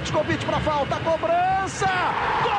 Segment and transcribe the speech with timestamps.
[0.00, 1.86] Petkovic para falta, cobrança!
[2.42, 2.50] Gol!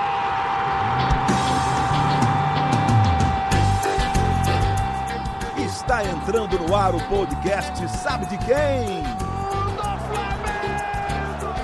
[5.66, 9.02] Está entrando no ar o podcast Sabe de quem?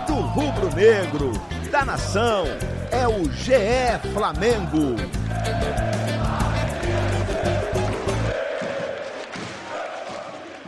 [0.07, 1.31] Do rubro negro,
[1.71, 2.45] da nação,
[2.91, 4.95] é o GE Flamengo.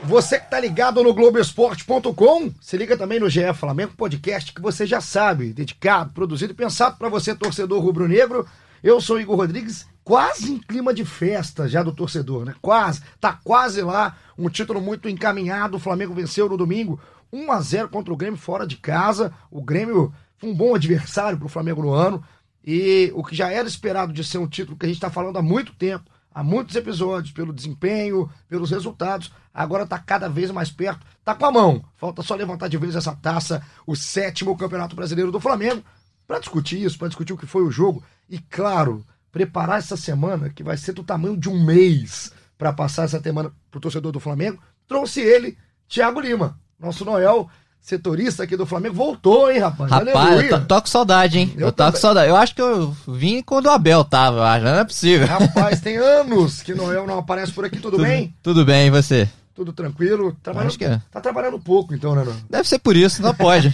[0.03, 4.99] Você tá ligado no Globoesporte.com, se liga também no GE Flamengo, podcast que você já
[4.99, 8.45] sabe, dedicado, produzido e pensado para você, torcedor rubro-negro.
[8.83, 12.55] Eu sou Igor Rodrigues, quase em clima de festa já do torcedor, né?
[12.61, 15.77] Quase, tá quase lá, um título muito encaminhado.
[15.77, 16.99] O Flamengo venceu no domingo
[17.31, 19.31] 1 a 0 contra o Grêmio fora de casa.
[19.49, 22.21] O Grêmio foi um bom adversário pro Flamengo no ano
[22.65, 25.37] e o que já era esperado de ser um título que a gente tá falando
[25.37, 29.31] há muito tempo há muitos episódios, pelo desempenho, pelos resultados.
[29.59, 31.83] Agora está cada vez mais perto, está com a mão.
[31.97, 35.83] Falta só levantar de vez essa taça, o sétimo Campeonato Brasileiro do Flamengo,
[36.25, 40.49] para discutir isso, para discutir o que foi o jogo e, claro, preparar essa semana,
[40.49, 44.13] que vai ser do tamanho de um mês, para passar essa semana para o torcedor
[44.13, 44.63] do Flamengo.
[44.87, 45.57] Trouxe ele,
[45.89, 47.49] Thiago Lima, nosso Noel
[47.81, 49.91] setorista aqui do Flamengo, voltou, hein, rapaz?
[49.91, 51.53] Rapaz, eu tô, com saudade, hein?
[51.57, 52.29] Eu, eu tô com saudade.
[52.29, 54.63] Eu acho que eu vim quando o Abel tava, eu acho.
[54.63, 55.27] Não é possível.
[55.27, 58.33] Rapaz, tem anos que Noel não aparece por aqui, tudo, tudo bem?
[58.41, 59.27] Tudo bem, e você?
[59.59, 60.37] Tudo tranquilo?
[60.41, 61.01] Trabalhando, acho que é.
[61.11, 62.33] Tá trabalhando pouco, então, né, não?
[62.49, 63.69] Deve ser por isso, não pode.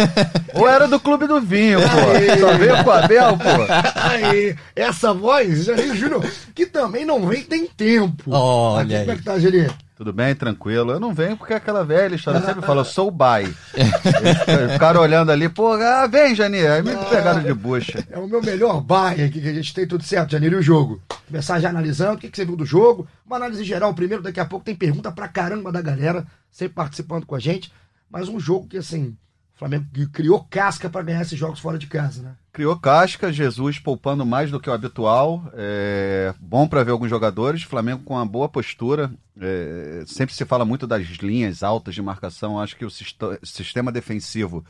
[0.54, 2.40] Ou era do Clube do Vinho, pô.
[2.40, 4.00] Só veio com o Abel, pô.
[4.00, 8.30] Aí, essa voz, Jair Júnior, que também não vem tem tempo.
[8.30, 9.70] Olha Aqui, Como é que tá, Jair?
[9.96, 10.92] Tudo bem, tranquilo.
[10.92, 13.46] Eu não venho porque é aquela velha história sempre fala, eu sou o bai.
[14.70, 16.70] Ficaram olhando ali, pô, ah, vem, Janir.
[16.70, 18.06] Aí me ah, pegaram de bucha.
[18.10, 20.60] É o meu melhor bai aqui, que a gente tem tudo certo, Janir, e o
[20.60, 21.00] jogo.
[21.26, 23.08] Começar já analisando o que, que você viu do jogo.
[23.24, 27.24] Uma análise geral primeiro, daqui a pouco tem pergunta pra caramba da galera, sempre participando
[27.24, 27.72] com a gente.
[28.10, 29.16] Mas um jogo que, assim,
[29.56, 32.34] o Flamengo criou casca para ganhar esses jogos fora de casa, né?
[32.52, 35.50] Criou casca, Jesus poupando mais do que o habitual.
[35.54, 37.62] É bom para ver alguns jogadores.
[37.62, 39.10] Flamengo com uma boa postura.
[39.40, 40.04] É...
[40.06, 42.60] sempre se fala muito das linhas altas de marcação.
[42.60, 44.62] Acho que o sistema defensivo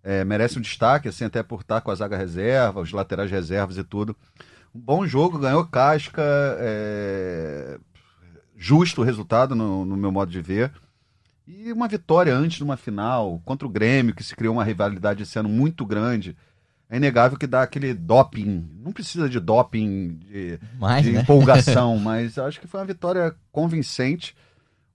[0.00, 3.78] é, merece um destaque, assim, até por estar com a zaga reserva, os laterais reservas
[3.78, 4.16] e tudo.
[4.72, 6.22] Um bom jogo, ganhou casca.
[6.60, 7.78] É...
[8.56, 10.70] Justo o resultado, no, no meu modo de ver.
[11.46, 15.22] E uma vitória antes de uma final contra o Grêmio, que se criou uma rivalidade
[15.22, 16.36] esse ano muito grande.
[16.88, 18.68] É inegável que dá aquele doping.
[18.82, 21.20] Não precisa de doping de, Mais, de né?
[21.20, 24.34] empolgação, mas acho que foi uma vitória convincente.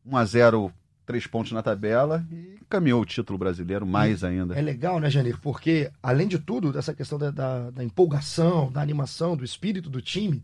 [0.06, 0.74] 1 a 0
[1.06, 4.58] três pontos na tabela e caminhou o título brasileiro mais ainda.
[4.58, 5.40] É legal, né, Janir?
[5.40, 10.02] Porque, além de tudo, dessa questão da, da, da empolgação, da animação, do espírito do
[10.02, 10.44] time,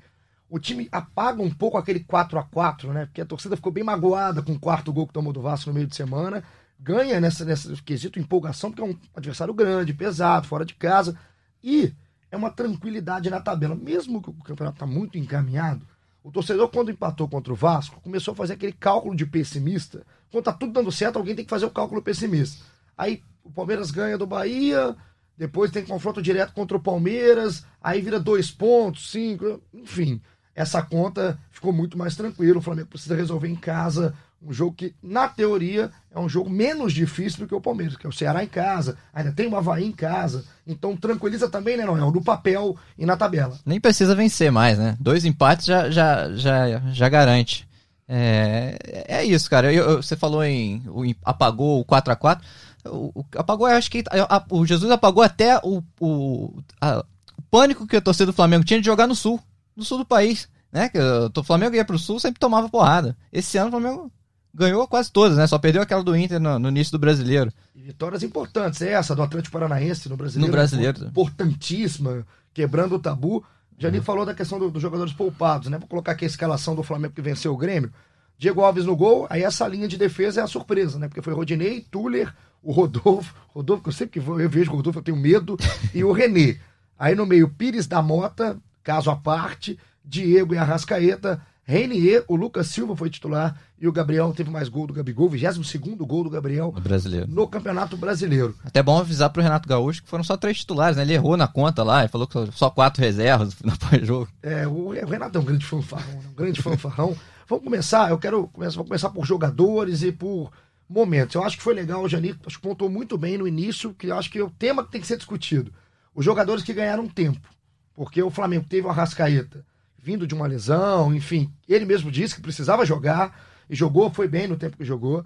[0.52, 3.06] o time apaga um pouco aquele 4 a 4 né?
[3.06, 5.74] Porque a torcida ficou bem magoada com o quarto gol que tomou do Vasco no
[5.74, 6.44] meio de semana.
[6.78, 11.18] Ganha nessa, nessa quesito empolgação, porque é um adversário grande, pesado, fora de casa.
[11.64, 11.94] E
[12.30, 13.76] é uma tranquilidade na tabela.
[13.76, 15.88] Mesmo que o campeonato está muito encaminhado,
[16.22, 20.06] o torcedor, quando empatou contra o Vasco, começou a fazer aquele cálculo de pessimista.
[20.30, 22.62] Quando tá tudo dando certo, alguém tem que fazer o cálculo pessimista.
[22.98, 24.98] Aí o Palmeiras ganha do Bahia,
[25.38, 30.22] depois tem confronto direto contra o Palmeiras, aí vira dois pontos, cinco, enfim
[30.56, 32.60] essa conta ficou muito mais tranquila.
[32.60, 34.14] O Flamengo precisa resolver em casa
[34.44, 38.08] um jogo que, na teoria, é um jogo menos difícil do que o Palmeiras, que
[38.08, 40.44] é o Ceará em casa, ainda tem o Havaí em casa.
[40.66, 42.12] Então tranquiliza também, né, Noel?
[42.12, 43.60] No papel e na tabela.
[43.66, 44.98] Nem precisa vencer mais, né?
[45.00, 47.68] Dois empates já, já, já, já garante.
[48.08, 49.72] É, é isso, cara.
[49.72, 52.46] Eu, eu, você falou em, em apagou o 4 a 4
[52.86, 56.52] o, o, apagou, eu acho que a, o Jesus apagou até o, o,
[56.82, 57.06] a,
[57.38, 59.40] o pânico que a torcida do Flamengo tinha de jogar no Sul
[59.82, 60.90] do sul do país, né?
[60.90, 63.18] Que o Flamengo ia pro sul, sempre tomava porrada.
[63.32, 64.12] Esse ano o Flamengo
[64.54, 65.48] ganhou quase todas, né?
[65.48, 67.52] Só perdeu aquela do Inter no, no início do brasileiro.
[67.76, 70.48] E vitórias importantes, é essa do Atlético Paranaense no brasileiro.
[70.48, 71.06] No brasileiro.
[71.06, 73.44] Importantíssima, quebrando o tabu.
[73.78, 74.04] Jani uhum.
[74.04, 75.78] falou da questão do, dos jogadores poupados, né?
[75.78, 77.92] Vou colocar aqui a escalação do Flamengo que venceu o Grêmio.
[78.38, 81.08] Diego Alves no gol, aí essa linha de defesa é a surpresa, né?
[81.08, 82.34] Porque foi Rodinei, Tuller,
[82.64, 85.58] o Rodolfo, Rodolfo, que eu sempre que eu vejo o Rodolfo eu tenho medo,
[85.94, 86.58] e o René.
[86.98, 92.68] Aí no meio, Pires da Mota, caso à parte, Diego e Arrascaeta, Renier, o Lucas
[92.68, 96.74] Silva foi titular e o Gabriel teve mais gol do Gabigol, 22 gol do Gabriel
[96.76, 97.28] no, brasileiro.
[97.30, 98.56] no Campeonato Brasileiro.
[98.64, 101.04] Até bom avisar pro Renato Gaúcho que foram só três titulares, né?
[101.04, 104.28] Ele errou na conta lá, ele falou que só quatro reservas no pós-jogo.
[104.44, 106.30] É, o, Renato é um grande fanfarrão, né?
[106.32, 107.16] um grande fanfarrão.
[107.48, 110.52] Vamos começar, eu quero começar, vou começar por jogadores e por
[110.90, 111.36] momentos.
[111.36, 114.08] Eu acho que foi legal, o Janito acho que pontuou muito bem no início, que
[114.08, 115.72] eu acho que é o tema que tem que ser discutido.
[116.14, 117.48] Os jogadores que ganharam tempo.
[117.94, 119.66] Porque o Flamengo teve o Arrascaeta
[120.02, 123.40] vindo de uma lesão, enfim, ele mesmo disse que precisava jogar
[123.70, 125.24] e jogou, foi bem no tempo que jogou.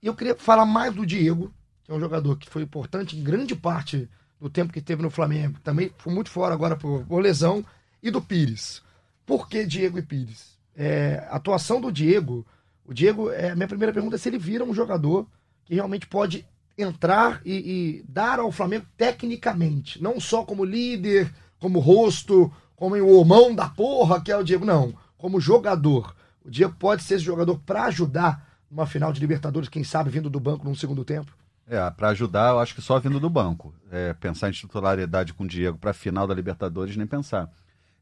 [0.00, 1.52] E eu queria falar mais do Diego,
[1.82, 4.08] que é um jogador que foi importante em grande parte
[4.40, 7.64] no tempo que teve no Flamengo, também foi muito fora agora por, por lesão,
[8.02, 8.82] e do Pires.
[9.24, 10.58] Por que Diego e Pires?
[10.76, 12.46] É, a atuação do Diego,
[12.84, 15.26] o Diego, é, minha primeira pergunta é se ele vira um jogador
[15.64, 16.46] que realmente pode
[16.76, 21.32] entrar e, e dar ao Flamengo tecnicamente, não só como líder,
[21.64, 26.14] como rosto, como o homão da porra que é o Diego, não, como jogador.
[26.44, 30.28] O Diego pode ser esse jogador para ajudar numa final de Libertadores, quem sabe vindo
[30.28, 31.32] do banco num segundo tempo?
[31.66, 33.74] É, para ajudar, eu acho que só vindo do banco.
[33.90, 37.48] É, pensar em titularidade com o Diego para a final da Libertadores, nem pensar.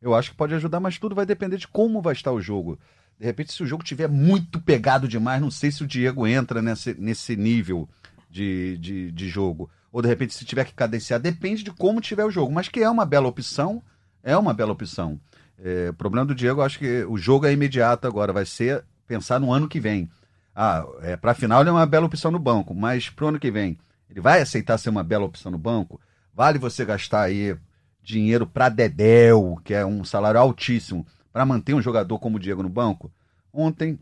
[0.00, 2.76] Eu acho que pode ajudar, mas tudo vai depender de como vai estar o jogo.
[3.16, 6.60] De repente, se o jogo tiver muito pegado demais, não sei se o Diego entra
[6.60, 7.88] nesse, nesse nível
[8.28, 9.70] de, de, de jogo.
[9.92, 12.50] Ou de repente, se tiver que cadenciar, depende de como tiver o jogo.
[12.50, 13.82] Mas que é uma bela opção,
[14.22, 15.20] é uma bela opção.
[15.62, 18.82] É, o problema do Diego, eu acho que o jogo é imediato agora, vai ser
[19.06, 20.10] pensar no ano que vem.
[20.56, 23.28] Ah, é, para a final ele é uma bela opção no banco, mas para o
[23.28, 23.78] ano que vem,
[24.08, 26.00] ele vai aceitar ser uma bela opção no banco?
[26.34, 27.54] Vale você gastar aí
[28.02, 32.62] dinheiro para Dedéu, que é um salário altíssimo, para manter um jogador como o Diego
[32.62, 33.12] no banco?
[33.52, 33.98] Ontem,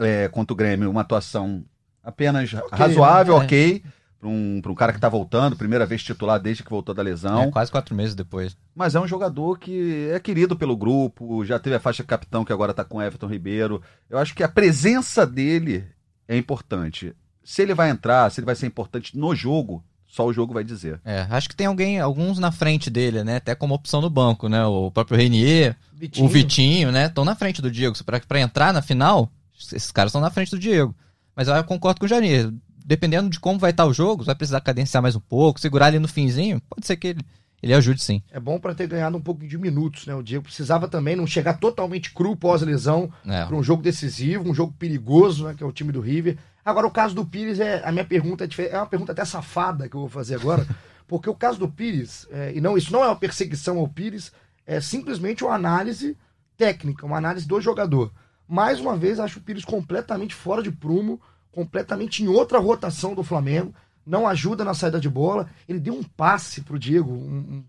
[0.00, 1.64] é, contra o Grêmio, uma atuação
[2.02, 3.44] apenas okay, razoável, é.
[3.44, 3.84] ok
[4.24, 7.42] para um, um cara que está voltando, primeira vez titular desde que voltou da lesão.
[7.42, 8.56] É, quase quatro meses depois.
[8.74, 12.52] Mas é um jogador que é querido pelo grupo, já teve a faixa capitão que
[12.52, 13.82] agora está com Everton Ribeiro.
[14.08, 15.84] Eu acho que a presença dele
[16.26, 17.14] é importante.
[17.44, 20.64] Se ele vai entrar, se ele vai ser importante no jogo, só o jogo vai
[20.64, 21.00] dizer.
[21.04, 23.36] É, acho que tem alguém, alguns na frente dele, né?
[23.36, 24.64] Até como opção no banco, né?
[24.64, 26.26] O próprio Renier, Vitinho.
[26.26, 27.06] o Vitinho, né?
[27.06, 27.94] Estão na frente do Diego.
[28.04, 30.94] Para entrar na final, esses caras estão na frente do Diego.
[31.36, 32.50] Mas eu concordo com o Janir
[32.84, 35.98] dependendo de como vai estar o jogo, vai precisar cadenciar mais um pouco, segurar ali
[35.98, 37.20] no finzinho, pode ser que ele,
[37.62, 38.22] ele ajude sim.
[38.30, 40.14] É bom para ter ganhado um pouco de minutos, né?
[40.14, 43.46] O Diego precisava também não chegar totalmente cru pós-lesão é.
[43.46, 45.54] para um jogo decisivo, um jogo perigoso, né?
[45.54, 46.36] Que é o time do River.
[46.62, 49.88] Agora, o caso do Pires, é, a minha pergunta é, é uma pergunta até safada
[49.88, 50.66] que eu vou fazer agora,
[51.08, 54.32] porque o caso do Pires, é, e não isso não é uma perseguição ao Pires,
[54.66, 56.16] é simplesmente uma análise
[56.56, 58.12] técnica, uma análise do jogador.
[58.46, 61.20] Mais uma vez, acho o Pires completamente fora de prumo
[61.54, 63.72] completamente em outra rotação do Flamengo,
[64.04, 65.48] não ajuda na saída de bola.
[65.68, 67.64] Ele deu um passe pro Diego, um, um,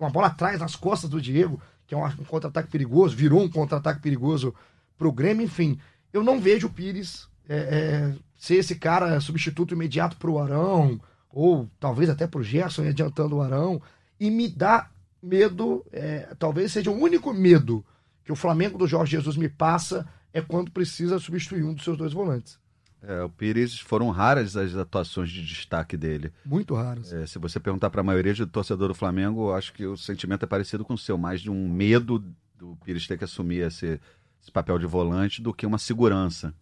[0.00, 3.48] uma bola atrás nas costas do Diego, que é um, um contra-ataque perigoso, virou um
[3.48, 4.54] contra-ataque perigoso
[4.96, 5.44] pro Grêmio.
[5.44, 5.78] Enfim,
[6.12, 11.00] eu não vejo o Pires é, é, ser esse cara substituto imediato pro Arão,
[11.30, 13.80] ou talvez até pro Gerson, adiantando o Arão,
[14.18, 14.88] e me dá
[15.22, 17.84] medo, é, talvez seja o único medo
[18.24, 21.96] que o Flamengo do Jorge Jesus me passa é quando precisa substituir um dos seus
[21.96, 22.58] dois volantes.
[23.02, 26.32] É, o Pires foram raras as atuações de destaque dele.
[26.44, 27.12] Muito raras.
[27.12, 30.44] É, se você perguntar para a maioria do torcedor do Flamengo, acho que o sentimento
[30.44, 32.24] é parecido com o seu, mais de um medo
[32.58, 34.00] do Pires ter que assumir esse,
[34.42, 36.54] esse papel de volante do que uma segurança.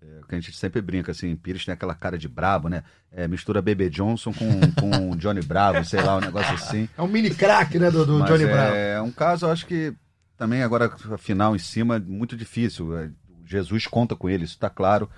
[0.00, 2.82] É, que a gente sempre brinca, assim, Pires tem aquela cara de brabo, né?
[3.10, 6.88] É, mistura Bebê Johnson com, com Johnny Bravo, sei lá, um negócio assim.
[6.96, 8.74] É um mini craque, né, do, do Johnny é, Bravo.
[8.74, 9.94] É um caso, acho que
[10.36, 12.96] também agora a final em cima, muito difícil.
[12.96, 13.10] É,
[13.44, 15.08] Jesus conta com ele, isso está claro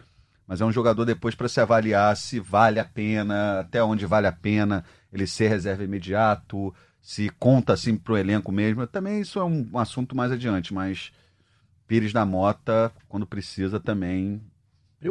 [0.47, 4.27] mas é um jogador depois para se avaliar se vale a pena, até onde vale
[4.27, 8.87] a pena ele ser reserva imediato, se conta assim para o elenco mesmo.
[8.87, 11.13] Também isso é um, assunto mais adiante, mas
[11.87, 14.43] Pires da Mota, quando precisa, também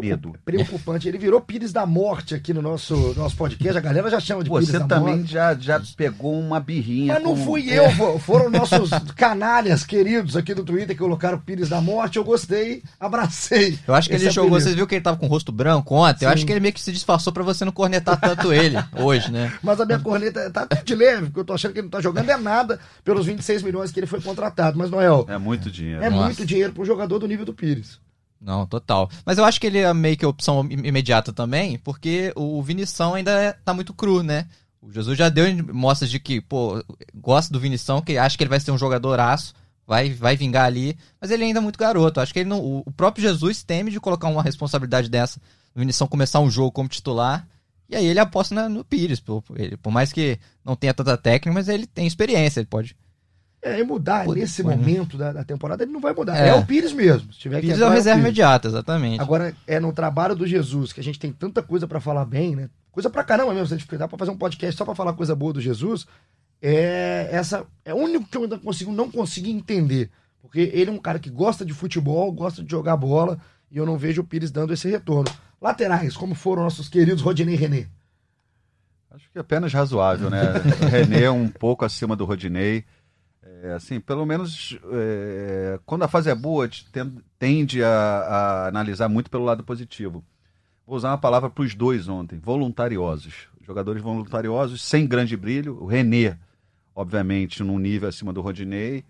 [0.02, 0.34] Medo.
[0.44, 1.08] Preocupante.
[1.08, 3.78] Ele virou Pires da Morte aqui no nosso, nosso podcast.
[3.78, 5.12] A galera já chama de Você Pires da Morte.
[5.12, 7.14] Você também já, já pegou uma birrinha.
[7.14, 7.46] Mas não com...
[7.46, 12.18] fui eu, foram nossos canalhas queridos aqui do Twitter que colocaram Pires da Morte.
[12.18, 13.78] Eu gostei, abracei.
[13.88, 14.60] Eu acho que ele jogou.
[14.60, 16.20] Você viu que ele tava com o rosto branco ontem?
[16.20, 16.26] Sim.
[16.26, 19.32] Eu acho que ele meio que se disfarçou para você não cornetar tanto ele hoje,
[19.32, 19.54] né?
[19.62, 21.92] Mas a minha corneta tá até de leve, porque eu tô achando que ele não
[21.92, 24.78] tá jogando é nada pelos 26 milhões que ele foi contratado.
[24.78, 25.26] Mas, Noel.
[25.30, 26.04] É muito dinheiro.
[26.04, 26.26] É Nossa.
[26.26, 28.00] muito dinheiro pro jogador do nível do Pires.
[28.44, 29.10] Não, total.
[29.26, 33.32] Mas eu acho que ele é meio que opção imediata também, porque o Vinição ainda
[33.32, 34.48] é, tá muito cru, né?
[34.82, 36.84] O Jesus já deu mostras de que, pô,
[37.16, 39.54] gosta do Vinição, que acha que ele vai ser um jogador aço,
[39.88, 42.20] vai, vai vingar ali, mas ele ainda é muito garoto.
[42.20, 45.40] Acho que ele não, o próprio Jesus teme de colocar uma responsabilidade dessa,
[45.74, 47.48] o Vinição começar um jogo como titular,
[47.88, 51.54] e aí ele aposta no Pires, por, ele, por mais que não tenha tanta técnica,
[51.54, 52.94] mas ele tem experiência, ele pode
[53.64, 56.38] é, mudar Pode, nesse momento da, da, temporada, ele não vai mudar.
[56.38, 57.32] É, é o Pires mesmo.
[57.32, 59.22] Se tiver Pires que é o reserva é imediata, exatamente.
[59.22, 62.56] Agora, é no trabalho do Jesus, que a gente tem tanta coisa para falar bem,
[62.56, 62.70] né?
[62.92, 65.14] Coisa pra caramba mesmo, se a gente dá pra fazer um podcast só pra falar
[65.14, 66.06] coisa boa do Jesus.
[66.62, 70.10] É essa é o único que eu ainda consigo, não consigo entender.
[70.42, 73.40] Porque ele é um cara que gosta de futebol, gosta de jogar bola,
[73.72, 75.32] e eu não vejo o Pires dando esse retorno.
[75.62, 77.88] Laterais, como foram nossos queridos Rodinei e René?
[79.10, 80.42] Acho que apenas razoável, né?
[80.92, 82.84] René um pouco acima do Rodinei.
[83.64, 86.70] É, assim, pelo menos é, quando a fase é boa,
[87.40, 90.22] tende a, a, analisar muito pelo lado positivo.
[90.86, 93.48] Vou usar uma palavra para os dois ontem, voluntariosos.
[93.62, 95.82] jogadores voluntariosos, sem grande brilho.
[95.82, 96.38] O René,
[96.94, 99.06] obviamente, num nível acima do Rodinei.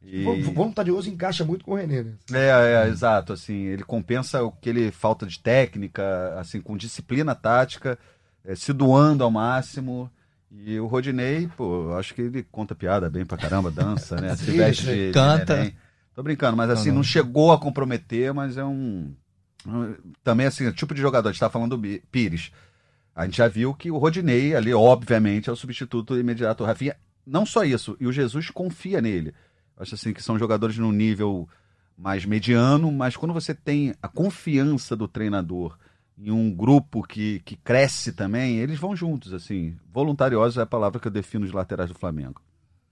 [0.00, 0.22] E...
[0.54, 2.14] Voluntarioso encaixa muito com o René, né?
[2.32, 3.32] É, é, exato.
[3.32, 7.98] Assim, ele compensa o que ele falta de técnica, assim, com disciplina tática,
[8.44, 10.08] é, se doando ao máximo.
[10.52, 14.34] E o Rodinei, pô, acho que ele conta piada bem pra caramba, dança, né?
[14.36, 15.56] Se veste de, de Canta.
[15.56, 15.74] neném.
[16.14, 17.02] Tô brincando, mas assim, Não, não, não.
[17.04, 19.14] chegou a comprometer, mas é um.
[20.24, 22.50] Também, assim, o tipo de jogador, a gente tá falando do Pires.
[23.14, 26.96] A gente já viu que o Rodinei ali, obviamente, é o substituto imediato do Rafinha.
[27.26, 29.32] Não só isso, e o Jesus confia nele.
[29.76, 31.48] Acho assim que são jogadores num nível
[31.96, 35.78] mais mediano, mas quando você tem a confiança do treinador
[36.22, 39.76] em um grupo que, que cresce também, eles vão juntos, assim.
[39.92, 42.40] Voluntariosos é a palavra que eu defino os laterais do Flamengo.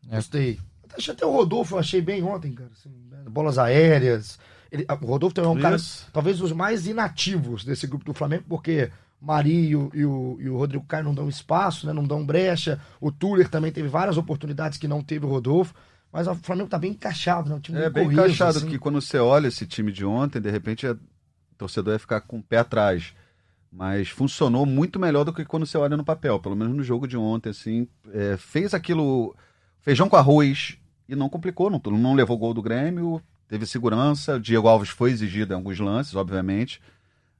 [0.08, 0.16] É.
[0.16, 0.58] Gostei.
[0.96, 2.70] Acho até o Rodolfo eu achei bem ontem, cara.
[2.72, 2.90] assim,
[3.30, 4.38] bolas aéreas.
[4.72, 6.06] Ele- o Rodolfo também é um cara, Isso.
[6.12, 10.48] talvez os mais inativos desse grupo do Flamengo, porque Mari e o, e o- e
[10.48, 12.80] o Rodrigo Caio não dão espaço, né, não dão brecha.
[13.00, 15.74] O Tuller também teve várias oportunidades que não teve o Rodolfo.
[16.10, 17.56] Mas o Flamengo tá bem encaixado, né?
[17.56, 18.68] Um time É bem coeso, encaixado, assim.
[18.68, 20.98] que quando você olha esse time de ontem, de repente é- o
[21.58, 23.14] torcedor ia ficar com o pé atrás.
[23.70, 26.38] Mas funcionou muito melhor do que quando você olha no papel.
[26.40, 27.86] Pelo menos no jogo de ontem, assim.
[28.12, 29.36] é, fez aquilo.
[29.80, 34.36] Feijão com arroz e não complicou, não, não levou gol do Grêmio, teve segurança.
[34.36, 36.80] O Diego Alves foi exigido em alguns lances, obviamente.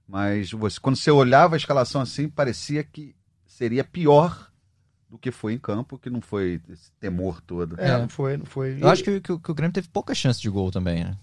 [0.06, 3.14] Mas você, quando você olhava a escalação assim, parecia que
[3.46, 4.50] seria pior
[5.10, 7.76] do que foi em campo, que não foi esse temor todo.
[7.80, 7.98] É, É.
[7.98, 8.76] não foi, não foi.
[8.80, 11.16] Eu acho que, que o- que o Grêmio teve pouca chance de gol também, né?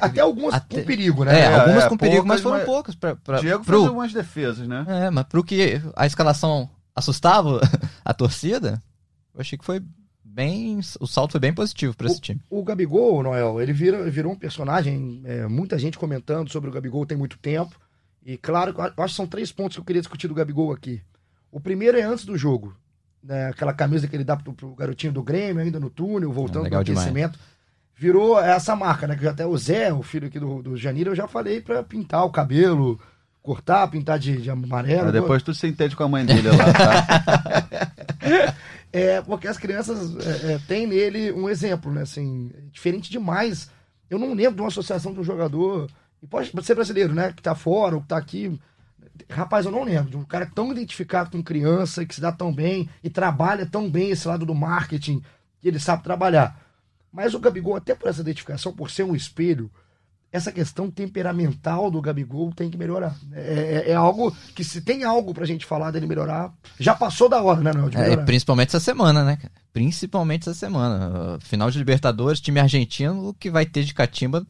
[0.00, 1.38] Até algumas Até- com perigo, né?
[1.38, 2.94] É, É, algumas é, com perigo, mas foram mas- poucas.
[2.94, 4.84] Pra, pra, O Diego pro, fez algumas defesas, né?
[4.88, 7.60] É, mas pro que a escalação assustava
[8.04, 8.82] a torcida,
[9.34, 9.82] eu achei que foi
[10.24, 10.80] bem.
[11.00, 12.40] O salto foi bem positivo pra esse time.
[12.48, 17.04] O Gabigol, Noel, ele vira, virou um personagem, é, muita gente comentando sobre o Gabigol
[17.04, 17.78] tem muito tempo.
[18.24, 21.02] E claro, eu acho que são três pontos que eu queria discutir do Gabigol aqui.
[21.50, 22.74] O primeiro é antes do jogo.
[23.22, 26.64] Né, aquela camisa que ele dá pro, pro garotinho do Grêmio, ainda no túnel, voltando
[26.64, 27.38] legal do aquecimento.
[27.96, 29.16] Virou essa marca, né?
[29.16, 32.24] Que até o Zé, o filho aqui do, do Janiro, eu já falei pra pintar
[32.24, 33.00] o cabelo,
[33.42, 35.04] cortar, pintar de, de amarelo.
[35.04, 37.78] Mas depois tu se entende com a mãe dele lá, tá?
[38.90, 42.02] É, porque as crianças é, é, têm nele um exemplo, né?
[42.02, 43.70] Assim, é diferente demais.
[44.08, 45.90] Eu não lembro de uma associação de um jogador,
[46.22, 47.32] e pode ser brasileiro, né?
[47.32, 48.58] Que tá fora ou que tá aqui.
[49.30, 52.52] Rapaz, eu não lembro de um cara tão identificado com criança, que se dá tão
[52.52, 55.22] bem e trabalha tão bem esse lado do marketing,
[55.60, 56.60] que ele sabe trabalhar.
[57.12, 59.70] Mas o Gabigol, até por essa identificação, por ser um espelho,
[60.30, 63.16] essa questão temperamental do Gabigol tem que melhorar.
[63.32, 67.28] É, é- é algo que, se tem algo pra gente falar dele melhorar, já passou
[67.30, 67.88] da hora, né, Noel?
[67.94, 69.38] É, principalmente essa semana, né?
[69.72, 71.38] Principalmente essa semana.
[71.40, 74.46] Final de Libertadores, time argentino, o que vai ter de catimba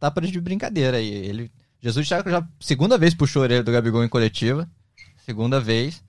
[0.00, 0.98] tá para de brincadeira.
[1.00, 1.52] E ele,
[1.82, 4.68] Jesus já, já segunda vez puxou a orelha do Gabigol em coletiva,
[5.26, 6.02] segunda vez,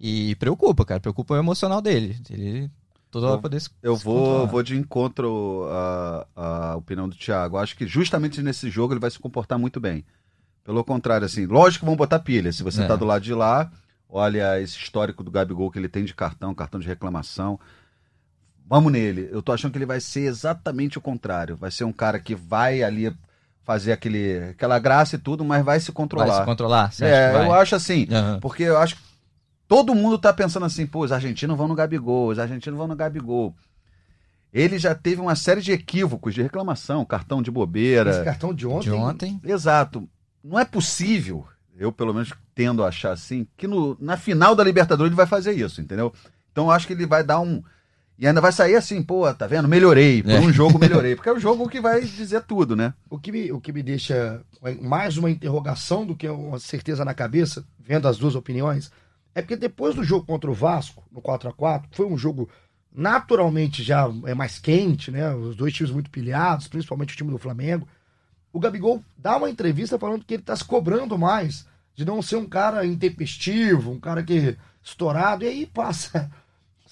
[0.00, 1.00] e preocupa, cara.
[1.00, 2.16] Preocupa o emocional dele.
[2.30, 2.70] Ele
[3.10, 4.46] toda hora poder se Eu vou, controlar.
[4.46, 7.56] vou de encontro à, à opinião do Thiago.
[7.58, 10.04] Acho que justamente nesse jogo ele vai se comportar muito bem.
[10.62, 12.52] Pelo contrário, assim, lógico que vão botar pilha.
[12.52, 12.86] Se você É.
[12.86, 13.72] tá do lado de lá,
[14.08, 17.58] olha esse histórico do Gabigol que ele tem de cartão, cartão de reclamação.
[18.66, 19.28] Vamos nele.
[19.32, 21.56] Eu tô achando que ele vai ser exatamente o contrário.
[21.56, 23.10] Vai ser um cara que vai ali
[23.68, 26.26] fazer aquele, aquela graça e tudo, mas vai se controlar.
[26.28, 26.84] Vai se controlar?
[26.84, 28.08] Acha É, eu acho assim.
[28.10, 28.40] Aham.
[28.40, 29.02] Porque eu acho que
[29.68, 32.96] todo mundo tá pensando assim, pô, os argentinos vão no Gabigol, os argentinos vão no
[32.96, 33.54] Gabigol.
[34.50, 38.24] Ele já teve uma série de equívocos de reclamação, cartão de Esse bobeira.
[38.24, 38.88] cartão de ontem.
[38.88, 39.40] De ontem.
[39.44, 40.08] Exato.
[40.42, 41.46] Não é possível,
[41.76, 45.26] eu pelo menos tendo a achar assim, que no, na final da Libertadores ele vai
[45.26, 46.10] fazer isso, entendeu?
[46.50, 47.62] Então eu acho que ele vai dar um.
[48.18, 49.68] E ainda vai sair assim, pô, tá vendo?
[49.68, 50.22] Melhorei.
[50.22, 50.40] Por É.
[50.40, 51.14] um jogo melhorei.
[51.14, 52.92] Porque é o jogo que vai dizer tudo, né?
[53.08, 54.42] O que, me, o que me deixa
[54.82, 58.90] mais uma interrogação do que uma certeza na cabeça, vendo as duas opiniões,
[59.34, 62.48] é porque depois do jogo contra o Vasco, no 4 a 4 foi um jogo
[62.92, 65.32] naturalmente já é mais quente, né?
[65.32, 67.86] Os dois times muito pilhados, principalmente o time do Flamengo.
[68.52, 72.36] O Gabigol dá uma entrevista falando que ele tá se cobrando mais de não ser
[72.36, 76.28] um cara intempestivo, um cara que estourado, e aí passa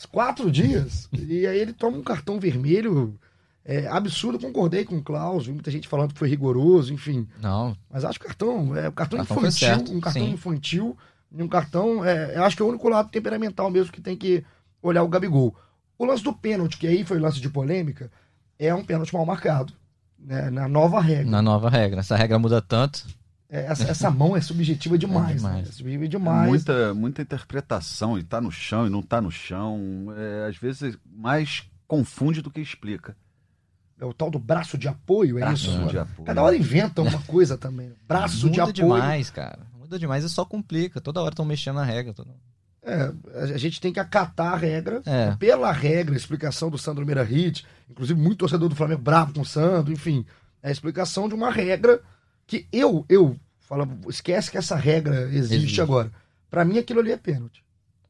[0.04, 3.18] quatro dias, e aí ele toma um cartão vermelho
[3.64, 4.38] é, absurdo.
[4.38, 7.26] Concordei com o Klaus, muita gente falando que foi rigoroso, enfim.
[7.40, 10.30] Não, Mas acho que o cartão é um cartão, Cartão infantil, certo, um cartão sim.
[10.30, 10.96] infantil,
[11.32, 12.04] e um cartão.
[12.04, 14.44] É, eu acho que é o único lado temperamental mesmo que tem que
[14.82, 15.54] olhar o Gabigol.
[15.98, 18.10] O lance do pênalti, que aí foi lance de polêmica,
[18.58, 19.72] é um pênalti mal marcado.
[20.18, 21.30] Né, na nova regra.
[21.30, 22.00] na nova regra.
[22.00, 23.06] Essa regra muda tanto.
[23.48, 25.36] É, essa, essa mão é subjetiva demais.
[25.36, 25.54] demais.
[25.56, 25.68] né?
[25.68, 26.48] É subjetiva demais.
[26.48, 30.08] Muita, muita interpretação, e tá no chão e não tá no chão.
[30.16, 33.16] É, às vezes mais confunde do que explica.
[33.98, 35.86] É o tal do braço de apoio, é Braço isso?
[35.86, 36.26] de apoio.
[36.26, 37.92] Cada hora inventa uma coisa também.
[38.06, 38.74] Braço de Muda apoio.
[38.74, 39.60] demais, cara.
[39.78, 41.00] Muda demais e só complica.
[41.00, 42.12] Toda hora estão mexendo na regra.
[42.12, 42.30] toda-
[42.82, 43.12] É,
[43.54, 45.00] a gente tem que acatar a regra.
[45.06, 45.34] É.
[45.36, 49.40] Pela regra, a explicação do Sandro Meira Hit, inclusive muito torcedor do Flamengo bravo com
[49.40, 50.26] o Sandro, enfim.
[50.62, 52.00] É a explicação de uma regra
[52.46, 55.80] que eu, eu, falo, esquece que essa regra existe Existe.
[55.80, 56.10] agora.
[56.50, 57.64] Pra mim aquilo ali é pênalti.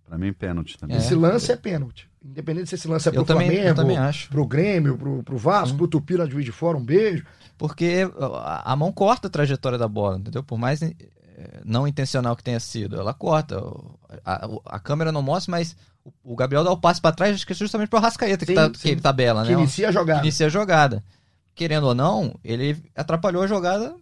[0.06, 0.96] Pra mim, pênalti também.
[0.96, 1.00] É.
[1.00, 2.08] Esse lance é pênalti.
[2.24, 4.28] Independente se esse lance é pro Eu também, Flamengo, eu também acho.
[4.28, 7.24] pro Grêmio, pro, pro Vasco, pro Tupi na Juiz de Fora, um beijo.
[7.58, 8.08] Porque
[8.64, 10.42] a mão corta a trajetória da bola, entendeu?
[10.42, 10.94] Por mais eh,
[11.64, 13.60] não intencional que tenha sido, ela corta.
[14.24, 15.76] A, a câmera não mostra, mas
[16.22, 18.56] o, Gabriel dá o passe pra trás, acho que é justamente pro Rascaeta que, Sim,
[18.56, 18.72] tá, sim.
[18.72, 19.60] que ele tabela, que né?
[19.60, 20.20] inicia a jogada.
[20.20, 21.02] Que inicia a jogada.
[21.54, 23.94] Querendo ou não, ele atrapalhou a jogada,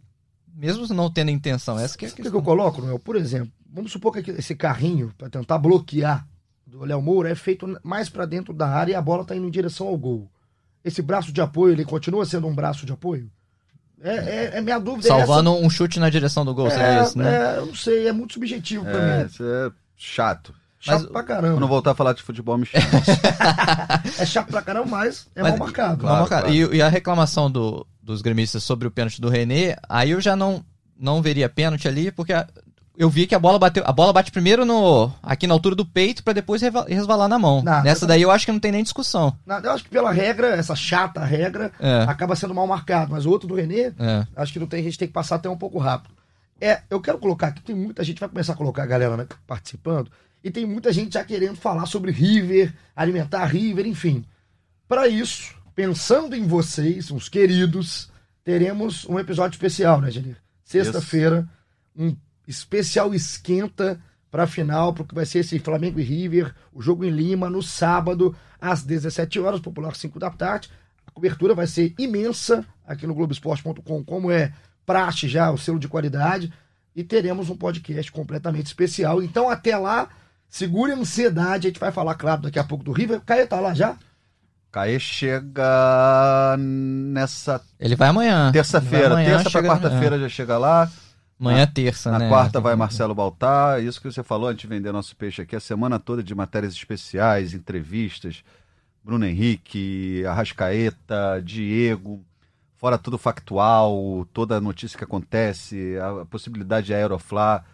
[0.55, 1.79] mesmo não tendo intenção.
[1.79, 2.41] Essa que é a Sabe o que, questão.
[2.41, 2.99] eu coloco, Noel?
[2.99, 6.27] Por exemplo, vamos supor que esse carrinho, para tentar bloquear
[6.67, 9.47] do Léo Moura, é feito mais para dentro da área e a bola tá indo
[9.47, 10.31] em direção ao gol.
[10.85, 13.31] Esse braço de apoio, ele continua sendo um braço de apoio?
[14.01, 15.07] É, é, é minha dúvida.
[15.09, 16.77] é Salvando um chute na direção do gol, essa.
[16.77, 17.55] seria é, isso, né?
[17.55, 19.27] é, eu não sei, é muito subjetivo pra É, mim.
[19.27, 20.55] isso é chato.
[20.85, 21.67] Chato Mas- pra Quando caramba.
[21.67, 22.85] voltar a falar de futebol, me chama.
[24.19, 25.99] É chato pra caramba, mas é Mas- mal marcado.
[25.99, 26.43] Claro, Vamos, cara.
[26.43, 26.55] claro.
[26.55, 30.37] E, e a reclamação do- dos gremistas sobre o pênalti do René, aí eu já
[30.37, 30.63] não,
[30.99, 32.47] não veria pênalti ali, porque a-
[32.97, 33.83] eu vi que a bola bateu.
[33.87, 37.63] A bola bate primeiro no aqui na altura do peito pra depois resvalar na mão.
[37.63, 39.35] Não, Nessa eu- daí eu acho que não tem nem discussão.
[39.47, 42.03] Na- Eu acho que pela regra, essa chata regra, É.
[42.07, 43.11] acaba sendo mal marcado.
[43.13, 44.27] Mas o outro do Renê, É.
[44.37, 46.13] acho que não tem, a gente tem que passar até um pouco rápido.
[46.61, 49.27] É, eu quero colocar aqui, tem muita gente, vai começar a colocar a galera né,
[49.47, 50.09] participando,
[50.45, 54.23] e tem muita gente já querendo falar sobre River, alimentar River, enfim.
[54.87, 58.13] Para isso, pensando em vocês, uns queridos,
[58.45, 60.37] teremos um episódio especial, né, Janir?
[60.63, 61.49] Sexta-feira,
[61.97, 62.15] um
[62.47, 63.99] especial esquenta
[64.31, 67.63] para a final, porque vai ser esse Flamengo e River, o jogo em Lima, no
[67.63, 70.69] sábado, às 17 horas, popular 5 da tarde.
[71.07, 74.53] A cobertura vai ser imensa aqui no Globoesporte.com, como é
[74.85, 76.53] praxe já, o selo de qualidade.
[76.95, 79.23] E teremos um podcast completamente especial.
[79.23, 80.11] Então, até lá,
[80.49, 81.67] segure a ansiedade.
[81.67, 83.21] A gente vai falar, claro, daqui a pouco do River.
[83.25, 83.97] Caio tá lá já?
[84.73, 88.51] Caê chega nessa Ele vai amanhã.
[88.53, 89.17] terça-feira.
[89.17, 90.91] Terça pra chega- quarta-feira já chega lá.
[91.39, 92.29] Amanhã é terça, Na né?
[92.29, 93.83] quarta vai Marcelo Baltar.
[93.83, 95.55] Isso que você falou antes de vender nosso peixe aqui.
[95.57, 98.43] A semana toda de matérias especiais, entrevistas.
[99.03, 102.25] Bruno Henrique, Arrascaeta, Diego.
[102.77, 107.65] Fora tudo factual, toda a notícia que acontece, a possibilidade de Aeroflá.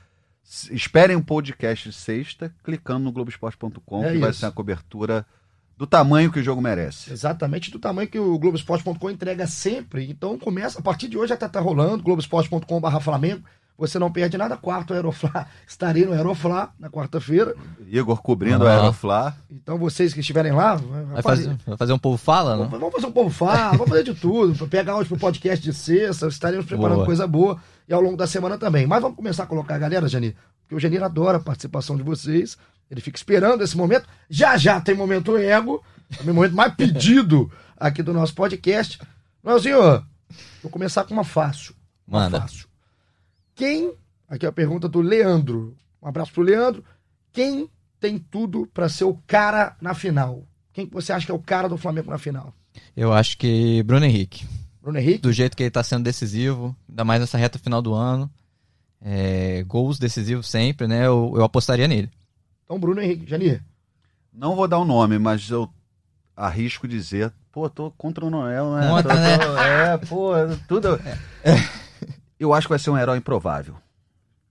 [0.72, 4.40] Esperem um podcast de sexta, clicando no Globoesporte.com, É que vai isso.
[4.40, 5.24] ser uma cobertura
[5.78, 7.12] do tamanho que o jogo merece.
[7.12, 10.10] Exatamente do tamanho que o Globoesporte.com entrega sempre.
[10.10, 13.44] Então começa, a partir de hoje já tá, tá rolando, Globoesporte.com.br Flamengo.
[13.80, 14.58] Você não perde nada.
[14.58, 17.54] Quarto Aeroflá, estarei no Aeroflá na quarta-feira.
[17.88, 18.70] Igor cobrindo Ah.
[18.70, 19.34] a Aeroflá.
[19.50, 22.64] Então vocês que estiverem lá, Vai fazer, vai fazer um povo fala, não?
[22.64, 24.68] Vamos vamos fazer um povo fala, vamos fazer de tudo.
[24.68, 27.06] Pegar hoje pro podcast de sexta, estaremos preparando Boa.
[27.06, 28.86] coisa boa e ao longo da semana também.
[28.86, 32.02] Mas vamos começar a colocar a galera, Janir, porque o Janir adora a participação de
[32.02, 32.58] vocês.
[32.90, 34.06] Ele fica esperando esse momento.
[34.28, 35.82] Já já tem momento ego,
[36.18, 39.00] é o momento mais pedido aqui do nosso podcast.
[39.42, 40.04] Noelzinho,
[40.62, 41.74] vou começar com uma fácil.
[42.06, 42.42] Uma Manda.
[42.42, 42.68] fácil.
[43.60, 43.92] Quem,
[44.26, 45.76] aqui é a pergunta do Leandro.
[46.00, 46.82] Um abraço pro Leandro.
[47.30, 47.68] Quem
[48.00, 50.46] tem tudo pra ser o cara na final?
[50.72, 52.54] Quem que você acha que é o cara do Flamengo na final?
[52.96, 54.46] Eu acho que Bruno Henrique.
[54.80, 55.18] Bruno Henrique?
[55.20, 58.30] Do jeito que ele tá sendo decisivo, ainda mais nessa reta final do ano.
[58.98, 61.06] É, gols decisivos sempre, né?
[61.06, 62.10] Eu, eu apostaria nele.
[62.64, 63.28] Então, Bruno Henrique.
[63.28, 63.62] Janir.
[64.32, 65.68] Não vou dar o nome, mas eu
[66.34, 68.88] arrisco dizer, pô, tô contra o Noel, né?
[68.88, 69.38] Contra, Tô- né?
[69.38, 70.30] tô- É, pô,
[70.66, 70.98] tudo.
[72.40, 73.74] Eu acho que vai ser um herói improvável.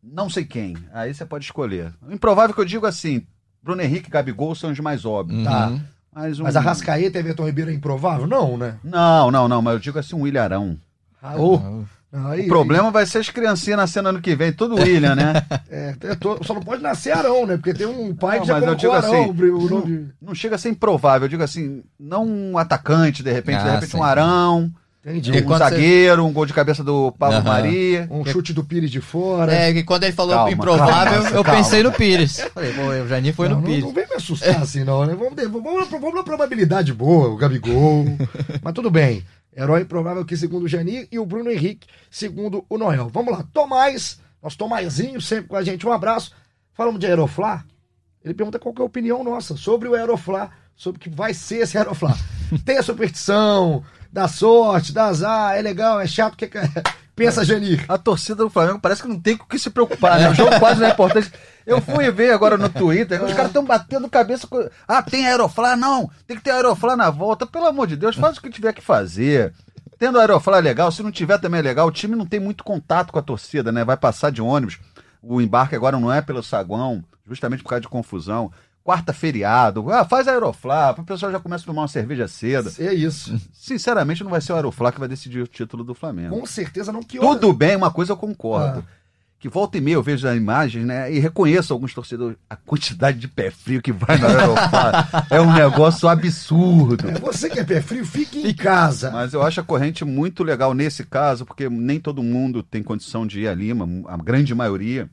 [0.02, 0.78] Não sei quem.
[0.94, 1.92] Aí você pode escolher.
[2.08, 3.26] O improvável que eu digo assim,
[3.62, 5.44] Bruno Henrique e Gabigol são os mais óbvios.
[5.44, 5.68] Tá.
[5.70, 5.82] Uhum.
[6.14, 6.44] Mas, um...
[6.44, 8.28] Mas a Rascaeta e Everton Ribeiro é improvável?
[8.28, 8.76] Não, né?
[8.84, 10.78] Não, não, não, mas eu digo assim, um Ilharão.
[11.22, 11.84] Ah, ô.
[12.12, 15.34] Aí, O problema vai ser as criancinhas nascendo ano que vem, todo William, né?
[15.70, 17.56] É, to- só não pode nascer Arão, né?
[17.58, 19.14] Porque tem um pai Não, que já mas eu digo Arão.
[19.14, 23.32] assim, o não, não chega a ser improvável, eu digo assim, não um atacante, de
[23.32, 23.98] repente, de Ah, repente sim.
[23.98, 24.72] um Arão,
[25.10, 25.32] Entendi.
[25.32, 27.44] E um quando você- zagueiro, um gol de cabeça do Pablo Aham.
[27.46, 28.08] Maria.
[28.12, 29.52] Um chute do Pires de fora.
[29.54, 31.60] É, que quando ele falou Calma, improvável, calma, eu calma.
[31.60, 32.40] pensei no Pires.
[32.54, 33.84] Falei, pô, o Janir foi não, no não, Pires.
[33.84, 35.16] não vem me assustar assim, não, né?
[35.16, 38.06] Vamos, vamos, vamos na probabilidade boa, o Gabigol.
[38.62, 39.24] Mas tudo bem.
[39.58, 43.10] Herói provável que segundo o Janir e o Bruno Henrique, segundo o Noel.
[43.12, 43.44] Vamos lá.
[43.52, 45.86] Tomás, nosso Tomazinho, sempre com a gente.
[45.88, 46.32] Um abraço.
[46.74, 47.64] Falamos de Aeroflá.
[48.24, 51.34] Ele pergunta qual que é a opinião nossa sobre o Aeroflá, sobre o que vai
[51.34, 52.16] ser esse Aeroflá.
[52.64, 56.36] Tem a superstição, dá sorte, dá azar, é legal, é chato.
[56.36, 56.50] Que...
[57.16, 57.84] Pensa, Janir.
[57.90, 60.30] A torcida do Flamengo parece que não tem com o que se preocupar, né?
[60.30, 61.30] O jogo quase não é importante.
[61.66, 64.70] Eu fui ver agora no Twitter, os caras estão batendo cabeça com.
[64.88, 65.76] Ah, tem Aeroflá?
[65.76, 67.46] Não, tem que ter Aeroflá na volta.
[67.46, 69.54] Pelo amor de Deus, faz o que tiver que fazer.
[69.98, 71.88] Tendo Aeroflá é legal, se não tiver também é legal.
[71.88, 73.84] O time não tem muito contato com a torcida, né?
[73.84, 74.80] Vai passar de ônibus.
[75.22, 78.50] o embarque agora não é pelo saguão, justamente por causa de confusão.
[78.84, 82.72] Quarta feriado, ah, faz Aeroflá, o pessoal já começa a tomar uma cerveja cedo.
[82.80, 83.40] É isso.
[83.54, 86.40] Sinceramente, não vai ser o Aeroflá que vai decidir o título do Flamengo.
[86.40, 88.84] Com certeza não que Tudo bem, uma coisa eu concordo.
[88.88, 89.00] Ah.
[89.40, 91.10] Que volta e meia eu vejo as imagens, né?
[91.10, 92.38] E reconheço alguns torcedores.
[92.50, 97.10] A quantidade de pé frio que vai no Aeroflá é um negócio absurdo.
[97.10, 99.12] É, Você que é pé frio, fique em casa.
[99.12, 103.26] Mas eu acho a corrente muito legal nesse caso, porque nem todo mundo tem condição
[103.26, 105.10] de ir a Lima, a grande maioria.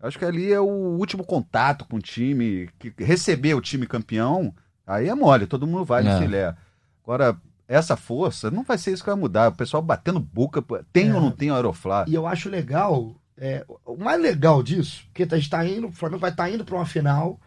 [0.00, 0.64] Acho que ali é o
[0.98, 4.54] último contato com o time, que receber o time campeão,
[4.86, 6.18] aí é mole, todo mundo vai no É.
[6.20, 6.54] filé.
[7.02, 9.48] Agora, essa força, não vai ser isso que vai mudar.
[9.50, 11.14] O pessoal batendo boca, tem É.
[11.14, 12.04] ou não tem o Aeroflá?
[12.06, 15.92] E eu acho legal, é, o mais legal disso, porque a gente tá indo, o
[15.92, 17.38] Flamengo vai estar indo para uma final,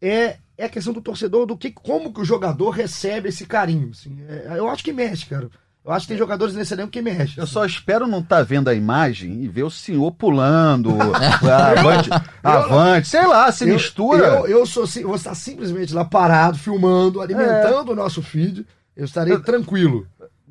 [0.00, 3.90] é, é a questão do torcedor, do que, como que o jogador recebe esse carinho.
[3.90, 4.18] assim.
[4.28, 5.48] É, eu acho que mexe, cara.
[5.86, 7.38] Eu acho que tem jogadores nesse elenco que mexe.
[7.38, 12.10] Eu só espero não estar vendo a imagem e ver o senhor pulando, avante,
[12.42, 14.26] avante, sei lá, se Eu- mistura.
[14.26, 18.66] Eu, eu sou, vou estar simplesmente lá parado, filmando, alimentando o nosso feed.
[18.96, 20.06] Eu estarei tranquilo.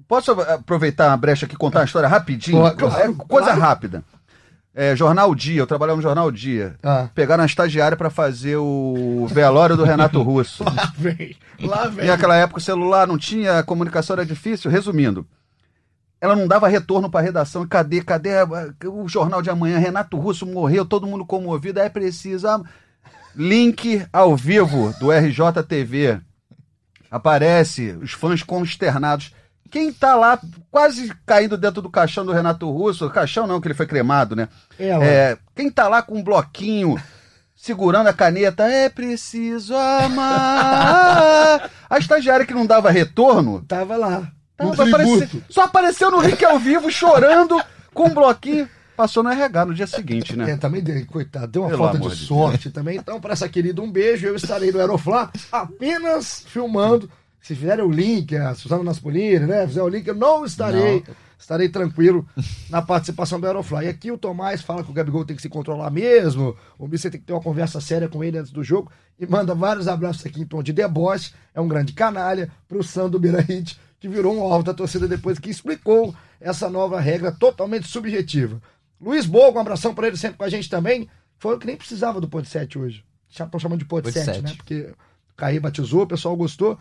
[0.08, 2.60] Posso aproveitar a brecha aqui e contar uma história rapidinho?
[2.78, 3.60] Claro, É coisa claro.
[3.62, 4.04] rápida.
[4.78, 6.76] É, Jornal Dia, eu trabalhava no Jornal Dia.
[6.84, 7.08] Ah.
[7.16, 10.66] Pegaram a estagiária para fazer o velório do Renato Russo.
[10.68, 12.04] Lá vem, lá vem.
[12.04, 14.70] E naquela época o celular não tinha, a comunicação era difícil.
[14.70, 15.26] Resumindo,
[16.20, 17.66] ela não dava retorno para a redação.
[17.66, 18.32] Cadê, cadê
[18.86, 19.80] o jornal de amanhã?
[19.80, 21.80] Renato Russo morreu, todo mundo comovido.
[21.80, 22.46] É preciso.
[22.46, 22.62] ah,
[23.34, 26.20] Link ao vivo do RJTV.
[27.10, 29.34] Aparece, os fãs consternados.
[29.76, 30.40] Quem tá lá
[30.72, 34.48] quase caindo dentro do caixão do Renato Russo, caixão não, que ele foi cremado, né?
[34.80, 35.04] Ela.
[35.04, 36.96] É, quem tá lá com um bloquinho
[37.54, 39.76] segurando a caneta, é preciso
[40.46, 41.70] amar.
[41.90, 44.32] A estagiária que não dava retorno, Tava lá.
[44.56, 44.76] tava
[45.50, 47.62] só apareceu no link ao vivo chorando
[47.94, 48.70] com um bloquinho.
[48.96, 50.52] Passou no RH no dia seguinte, né?
[50.52, 52.96] É, também, deu- coitado, deu uma Pelo falta de de sorte também.
[52.98, 54.26] Então, para essa querida, um beijo.
[54.26, 57.12] Eu estarei no Aeroflá apenas filmando.
[57.46, 59.68] Se fizerem o link, a Suzana Naspolini, né?
[59.68, 61.04] Fizer o link, eu não estarei.
[61.38, 62.28] Estarei tranquilo
[62.72, 63.84] na participação do Aeroflá.
[63.84, 66.58] E aqui o Tomás fala que o Gabigol tem que se controlar mesmo.
[66.76, 68.92] O Bissett tem que ter uma conversa séria com ele antes do jogo.
[69.20, 71.36] E manda vários abraços aqui em tom de deboche.
[71.54, 75.52] É um grande canalha pro Sandro Birahit, que virou um alvo da torcida depois que
[75.52, 78.60] explicou essa nova regra totalmente subjetiva.
[79.00, 81.08] Luiz Bogo, um abração pra ele sempre com a gente também.
[81.38, 83.06] Foi o que nem precisava do Pod 7 hoje.
[83.30, 84.42] Estão chamando de Pod Pod 7, 7.
[84.42, 84.54] né?
[84.58, 84.90] Porque
[85.30, 86.80] o Caí batizou, o pessoal gostou.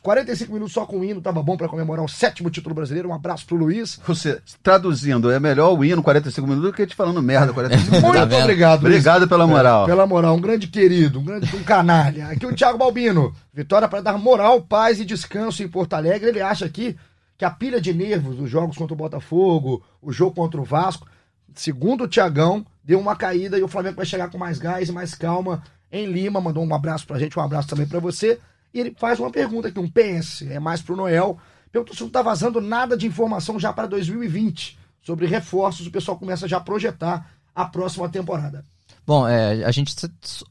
[0.00, 3.08] 45 minutos só com o hino, tava bom pra comemorar o sétimo título brasileiro.
[3.08, 4.00] Um abraço pro Luiz.
[4.06, 8.02] Você, traduzindo, é melhor o hino 45 minutos do que te falando merda 45 minutos.
[8.02, 8.94] Muito Tá obrigado, Luiz.
[8.94, 9.86] Obrigado pela moral.
[9.86, 12.28] Pela moral, um grande querido, um grande um canalha.
[12.28, 13.34] Aqui o Thiago Balbino.
[13.52, 16.30] Vitória para dar moral, paz e descanso em Porto Alegre.
[16.30, 16.96] Ele acha aqui
[17.38, 21.06] que a pilha de nervos dos jogos contra o Botafogo, o jogo contra o Vasco,
[21.54, 24.92] segundo o Tiagão, deu uma caída e o Flamengo vai chegar com mais gás e
[24.92, 26.40] mais calma em Lima.
[26.40, 28.38] Mandou um abraço pra gente, um abraço também pra você.
[28.72, 31.38] E ele faz uma pergunta aqui, um PS, é mais pro Noel.
[31.70, 35.86] Perguntou se não tá vazando nada de informação já para 2020 sobre reforços.
[35.86, 38.64] O pessoal começa já a projetar a próxima temporada.
[39.06, 39.94] Bom, é, a gente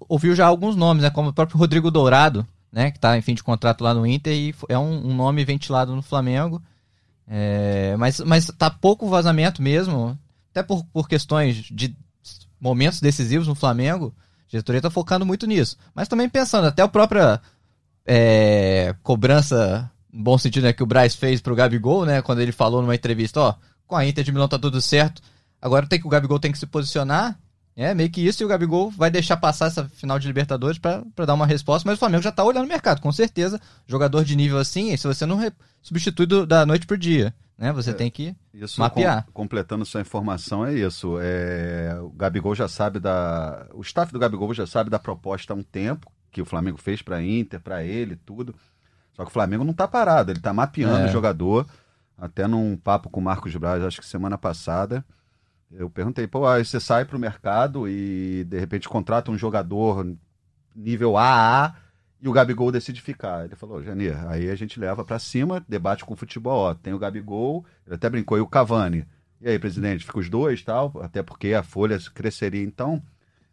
[0.10, 1.10] ouviu já alguns nomes, né?
[1.10, 2.92] Como o próprio Rodrigo Dourado, né?
[2.92, 5.96] Que tá em fim de contrato lá no Inter e é um, um nome ventilado
[5.96, 6.62] no Flamengo.
[7.28, 10.18] É, mas, mas tá pouco vazamento mesmo,
[10.50, 11.96] até por, por questões de
[12.60, 14.14] momentos decisivos no Flamengo.
[14.48, 15.78] A diretoria tá focando muito nisso.
[15.96, 17.40] Mas também pensando, até a própria
[18.06, 22.22] é, cobrança, no bom sentido, né, que o Braz fez pro Gabigol, né?
[22.22, 23.56] Quando ele falou numa entrevista, ó,
[23.88, 25.22] com a Inter de Milão tá tudo certo.
[25.62, 27.38] Agora tem que o Gabigol tem que se posicionar.
[27.76, 31.04] É, meio que isso, e o Gabigol vai deixar passar essa final de Libertadores pra
[31.26, 33.60] dar uma resposta, mas o Flamengo já tá olhando o mercado, com certeza.
[33.88, 35.40] Jogador de nível assim, se você não
[35.82, 37.72] substitui do- da noite pro dia, né?
[37.72, 38.36] Você tem que.
[38.82, 39.26] Mapear.
[39.28, 41.18] com- completando sua informação, é isso.
[41.22, 43.66] É, o Gabigol já sabe da.
[43.74, 47.02] O staff do Gabigol já sabe da proposta há um tempo que o Flamengo fez
[47.02, 48.56] para Inter, para ele, tudo.
[49.14, 51.10] Só que o Flamengo não tá parado, ele tá mapeando É.
[51.10, 51.68] o jogador.
[52.18, 55.04] Até num papo com o Marcos Braz, acho que semana passada,
[55.72, 60.06] eu perguntei, pô, aí você sai pro mercado e de repente contrata um jogador
[60.76, 61.74] nível AA
[62.22, 63.46] e o Gabigol decide ficar.
[63.46, 66.70] Ele falou, Janir, aí a gente leva pra cima, debate com o futebol.
[66.70, 69.06] Ó, tem o Gabigol, ele até brincou, e o Cavani.
[69.42, 72.62] E aí, presidente, fica os dois tal, até porque a folha cresceria.
[72.64, 73.02] Então,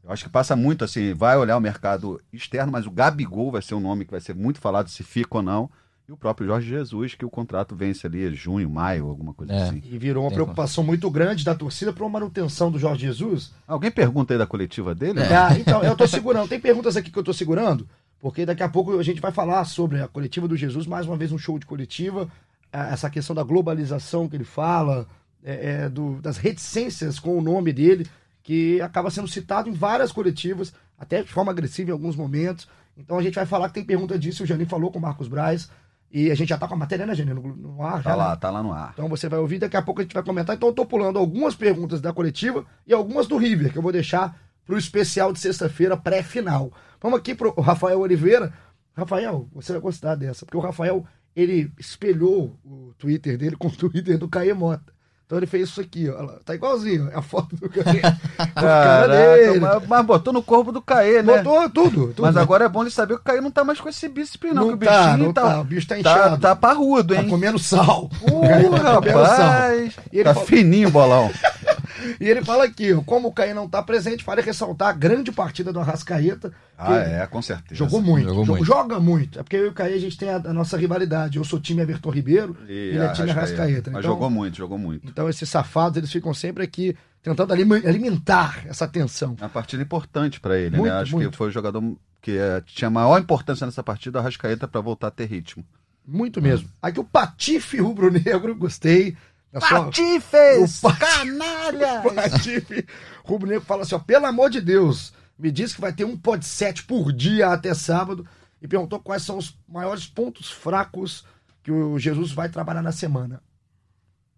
[0.09, 3.61] eu acho que passa muito assim, vai olhar o mercado externo, mas o Gabigol vai
[3.63, 5.71] ser um nome que vai ser muito falado se fica ou não.
[6.09, 9.63] E o próprio Jorge Jesus, que o contrato vence ali junho, maio, alguma coisa É.
[9.65, 9.83] assim.
[9.85, 13.53] E virou uma Tem preocupação muito grande da torcida para uma manutenção do Jorge Jesus.
[13.67, 15.21] Alguém pergunta aí da coletiva dele?
[15.21, 16.49] Ah, então, eu tô segurando.
[16.49, 17.87] Tem perguntas aqui que eu tô segurando,
[18.19, 21.15] porque daqui a pouco a gente vai falar sobre a coletiva do Jesus, mais uma
[21.19, 22.27] vez um show de coletiva,
[22.73, 25.07] ah, essa questão da globalização que ele fala,
[25.45, 28.07] é, é, do- das reticências com o nome dele,
[28.43, 32.69] que acaba sendo citado em várias coletivas, até de forma agressiva em alguns momentos.
[32.97, 35.29] Então a gente vai falar que tem pergunta disso, o Janin falou com o Marcos
[35.29, 35.71] Braz.
[36.11, 37.35] E a gente já tá com a matéria, né, Janin?
[37.35, 38.37] No, no ar, Tá já, lá, né?
[38.37, 38.93] tá lá no ar.
[38.95, 40.57] Então você vai ouvir, daqui a pouco a gente vai comentar.
[40.57, 43.93] Então eu tô pulando algumas perguntas da coletiva e algumas do River, que eu vou
[43.93, 46.73] deixar pro especial de sexta-feira, pré-final.
[47.01, 48.53] Vamos aqui pro Rafael Oliveira.
[48.97, 51.05] Rafael, você vai gostar dessa, porque o Rafael,
[51.37, 54.93] ele espelhou o Twitter dele com o Twitter do Caê Mota.
[55.29, 56.25] Então ele fez isso aqui, ó.
[56.43, 58.01] Tá igualzinho, é a foto do Caê.
[58.55, 59.61] Caraca, dele.
[59.61, 61.43] mas, mas botou no corpo do Caê, né?
[61.43, 62.23] Botou tudo, tudo.
[62.23, 64.55] Mas agora é bom ele saber que o Caê não tá mais com esse bíceps,
[64.55, 64.69] não.
[64.69, 66.39] Não que o tá, bichinho não tá, o bicho tá tá, inchado.
[66.41, 67.29] tá parrudo, tá hein?
[67.29, 68.09] comendo sal.
[68.23, 69.37] Uh, O Caê tá comendo sal.
[69.37, 71.31] rapaz, E ele tá fininho o bolão.
[72.21, 75.73] E ele fala aqui, como o Caê não tá presente, vale ressaltar a grande partida
[75.73, 76.53] do Arrascaeta.
[76.77, 77.75] Ah, é, com certeza.
[77.75, 78.65] Jogou muito, Jogou jo- muito.
[78.65, 79.39] joga muito.
[79.39, 81.39] É porque eu e o Caê a gente tem a, a nossa rivalidade.
[81.39, 83.91] Eu sou time Everton Ribeiro, E ele é time Arrascaeta.
[83.91, 85.07] Mas Então, jogou muito, jogou muito.
[85.09, 89.35] então esses safados, eles ficam sempre aqui tentando alimentar essa tensão.
[89.39, 91.01] Uma partida importante pra ele, Muito, né?
[91.01, 91.31] Acho muito.
[91.31, 91.83] que foi o jogador
[92.23, 95.65] que eh, tinha maior importância nessa partida, o Arrascaeta, pra voltar a ter ritmo.
[96.07, 96.69] Muito mesmo.
[96.81, 99.17] Aqui o Patife Rubro-Negro, gostei.
[99.61, 100.81] Patifes!
[100.99, 102.03] Canalha!
[102.05, 102.87] O Patife
[103.25, 106.45] Rubro-Negro fala assim, ó, pelo amor de Deus, me diz que vai ter um pod
[106.45, 108.27] 7 por dia até sábado
[108.61, 111.25] e perguntou quais são os maiores pontos fracos
[111.63, 113.41] que o Jesus vai trabalhar na semana.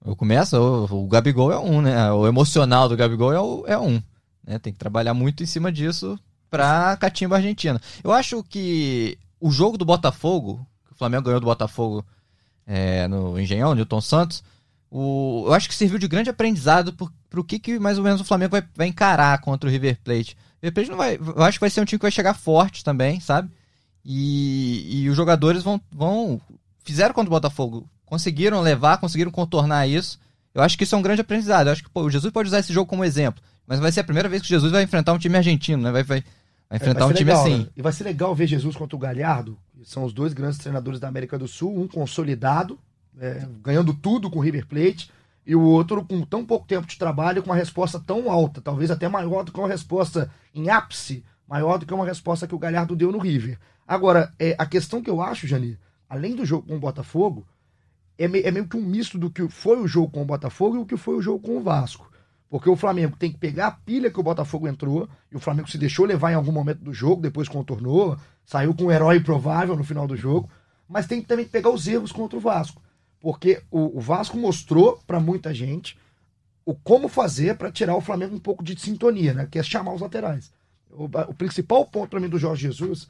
[0.05, 2.11] Eu começo, o, o Gabigol é um, né?
[2.13, 4.03] O emocional do Gabigol é, o- é um.
[4.47, 4.59] Né?
[4.59, 6.19] Tem que trabalhar muito em cima disso
[6.51, 7.81] pra catimba argentina.
[8.03, 12.05] Eu acho que o jogo do Botafogo, que o Flamengo ganhou do Botafogo
[12.67, 14.43] é, no Engenhão, Newton Santos,
[14.91, 18.21] o, eu acho que serviu de grande aprendizado pro, pro que, que mais ou menos
[18.21, 20.35] o Flamengo vai, vai encarar contra o River Plate.
[20.35, 21.17] O River Plate não vai.
[21.17, 23.51] Eu acho que vai ser um time que vai chegar forte também, sabe?
[24.05, 26.41] E, e os jogadores vão, vão.
[26.85, 27.89] Fizeram contra o Botafogo.
[28.05, 30.19] Conseguiram levar, conseguiram contornar isso.
[30.53, 31.69] Eu acho que isso é um grande aprendizado.
[31.69, 33.41] Eu acho que pô, o Jesus pode usar esse jogo como exemplo.
[33.67, 35.93] Mas vai ser a primeira vez que o Jesus vai enfrentar um time argentino, né?
[35.93, 36.25] Vai, vai,
[36.69, 37.59] vai enfrentar É, Vai um time legal, assim.
[37.59, 37.67] né?
[37.77, 41.07] E vai ser legal ver Jesus contra o Galhardo, são os dois grandes treinadores da
[41.07, 42.77] América do Sul, um consolidado,
[43.21, 45.11] é, ganhando tudo com o River Plate,
[45.47, 48.91] e o outro com tão pouco tempo de trabalho, com uma resposta tão alta, talvez
[48.91, 52.59] até maior do que uma resposta em ápice, maior do que uma resposta que o
[52.59, 53.59] Galhardo deu no River.
[53.87, 55.79] Agora, é, a questão que eu acho, Jani,
[56.09, 57.47] além do jogo com o Botafogo,
[58.17, 60.77] é, me- é meio que um misto do que foi o jogo com o Botafogo
[60.77, 62.09] e o que foi o jogo com o Vasco.
[62.49, 65.71] Porque o Flamengo tem que pegar a pilha que o Botafogo entrou, e o Flamengo
[65.71, 69.75] se deixou levar em algum momento do jogo, depois contornou, saiu com um herói provável
[69.75, 70.49] no final do jogo,
[70.89, 72.83] mas tem que também pegar os erros contra o Vasco.
[73.21, 75.97] Porque o, o Vasco mostrou para muita gente
[76.65, 79.49] o como fazer para tirar o Flamengo um pouco de sintonia, né?
[79.51, 80.53] Que é chamar os laterais.
[80.91, 83.09] O, o principal ponto para mim do Jorge Jesus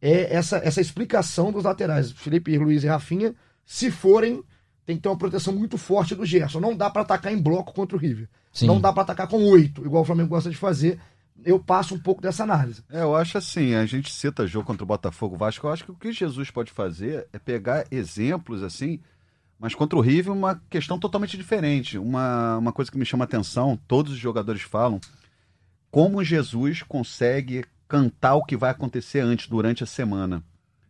[0.00, 2.10] é essa, essa explicação dos laterais.
[2.10, 4.42] Felipe Luiz e Rafinha, se forem,
[4.84, 6.58] tem que ter uma proteção muito forte do Gerson.
[6.58, 8.28] Não dá para atacar em bloco contra o River.
[8.52, 8.66] Sim.
[8.66, 10.98] Não dá para atacar com oito, igual o Flamengo gosta de fazer.
[11.44, 12.82] Eu passo um pouco dessa análise.
[12.90, 15.90] É, eu acho assim, a gente cita jogo contra o Botafogo Vasco, eu acho que
[15.90, 19.00] o que Jesus pode fazer é pegar exemplos assim,
[19.62, 21.96] mas contra o River uma questão totalmente diferente.
[21.96, 25.00] Uma, uma coisa que me chama a atenção, todos os jogadores falam,
[25.88, 30.42] como Jesus consegue cantar o que vai acontecer antes, durante a semana.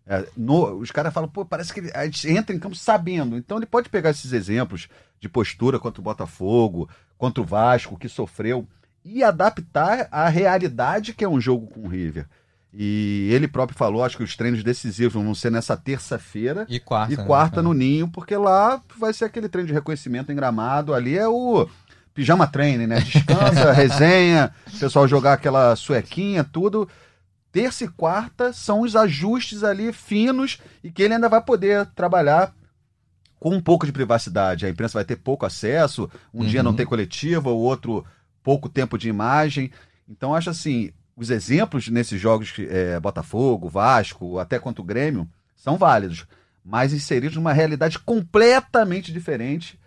[0.06, 3.36] É, no- os caras falam, pô, parece que ele, a gente entra em campo sabendo.
[3.36, 4.88] Então ele pode pegar esses exemplos
[5.20, 8.66] de postura contra o Botafogo, contra o Vasco, que sofreu,
[9.04, 12.26] e adaptar à realidade que é um jogo com o River.
[12.74, 17.12] E ele próprio falou, acho que os treinos decisivos vão ser nessa terça-feira E quarta.
[17.12, 17.24] e né?
[17.24, 17.62] quarta É.
[17.62, 20.94] no Ninho, porque lá vai ser aquele treino de reconhecimento em gramado.
[20.94, 21.68] Ali é o
[22.14, 23.00] pijama treino, né?
[23.00, 26.88] Descansa, resenha, o pessoal jogar aquela suequinha, tudo.
[27.50, 32.54] Terça e quarta são os ajustes ali finos e que ele ainda vai poder trabalhar
[33.38, 34.64] com um pouco de privacidade.
[34.64, 36.76] A imprensa vai ter pouco acesso, um dia não Uhum.
[36.78, 38.02] tem coletiva, o outro
[38.42, 39.70] pouco tempo de imagem.
[40.08, 45.76] Então, acho assim, os exemplos nesses jogos, é, Botafogo, Vasco, até quanto o Grêmio, são
[45.76, 46.26] válidos,
[46.64, 49.78] mas inseridos numa realidade completamente diferente,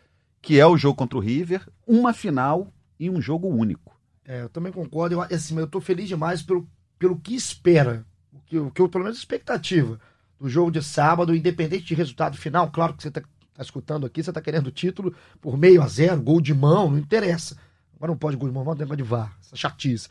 [0.42, 3.96] que é o jogo contra o River, uma final e um jogo único.
[4.24, 5.16] É, eu também concordo.
[5.16, 8.06] Eu, assim, eu tô feliz demais pelo, pelo que espera.
[8.32, 10.00] O que, o que pelo menos, expectativa
[10.40, 12.70] do jogo de sábado, independente de resultado final.
[12.72, 15.88] Claro que você tá, tá escutando aqui, você tá querendo o título por meio a
[15.88, 17.58] zero, gol de mão, não interessa.
[17.96, 20.10] Agora não pode gol de mão, vamos negócio de VAR, essa chatice.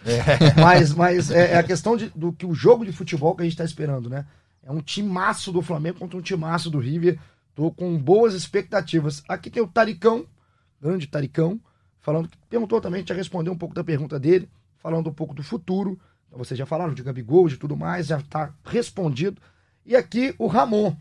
[0.60, 3.44] Mas, mas é, é a questão de- do que o jogo de futebol que a
[3.44, 4.24] gente tá esperando, né?
[4.62, 7.18] É um timaço do Flamengo contra um timaço do River.
[7.54, 9.22] Tô com boas expectativas.
[9.28, 10.26] Aqui tem o Taricão,
[10.80, 11.60] grande Taricão,
[12.00, 15.42] falando que perguntou também, já respondeu um pouco da pergunta dele, falando um pouco do
[15.42, 15.98] futuro.
[16.26, 19.40] Então, vocês já falaram de Gabigol, de tudo mais, já está respondido.
[19.84, 20.96] E aqui o Ramon,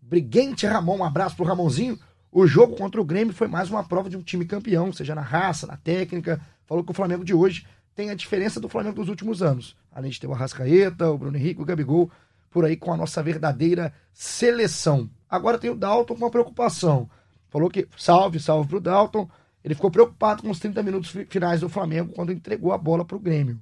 [0.00, 1.98] Briguente Ramon, um abraço pro Ramonzinho.
[2.38, 5.22] O jogo contra o Grêmio foi mais uma prova de um time campeão, seja na
[5.22, 6.40] raça, na técnica.
[6.66, 9.74] Falou que o Flamengo de hoje tem a diferença do Flamengo dos últimos anos.
[9.90, 12.08] Além de ter o Arrascaeta, o Bruno Henrique, o Gabigol,
[12.48, 15.10] por aí com a nossa verdadeira seleção.
[15.28, 17.10] Agora tem o Dalton com uma preocupação.
[17.50, 19.28] Falou que salve, salve pro Dalton.
[19.64, 23.18] Ele ficou preocupado com os 30 minutos finais do Flamengo quando entregou a bola pro
[23.18, 23.60] Grêmio.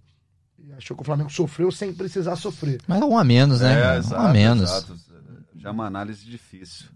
[0.76, 2.82] Achou que o Flamengo sofreu sem precisar sofrer.
[2.86, 3.72] Mas é um a menos, né?
[3.72, 4.70] É, um exato, a menos.
[4.70, 5.00] exato.
[5.56, 6.94] Já é uma análise difícil.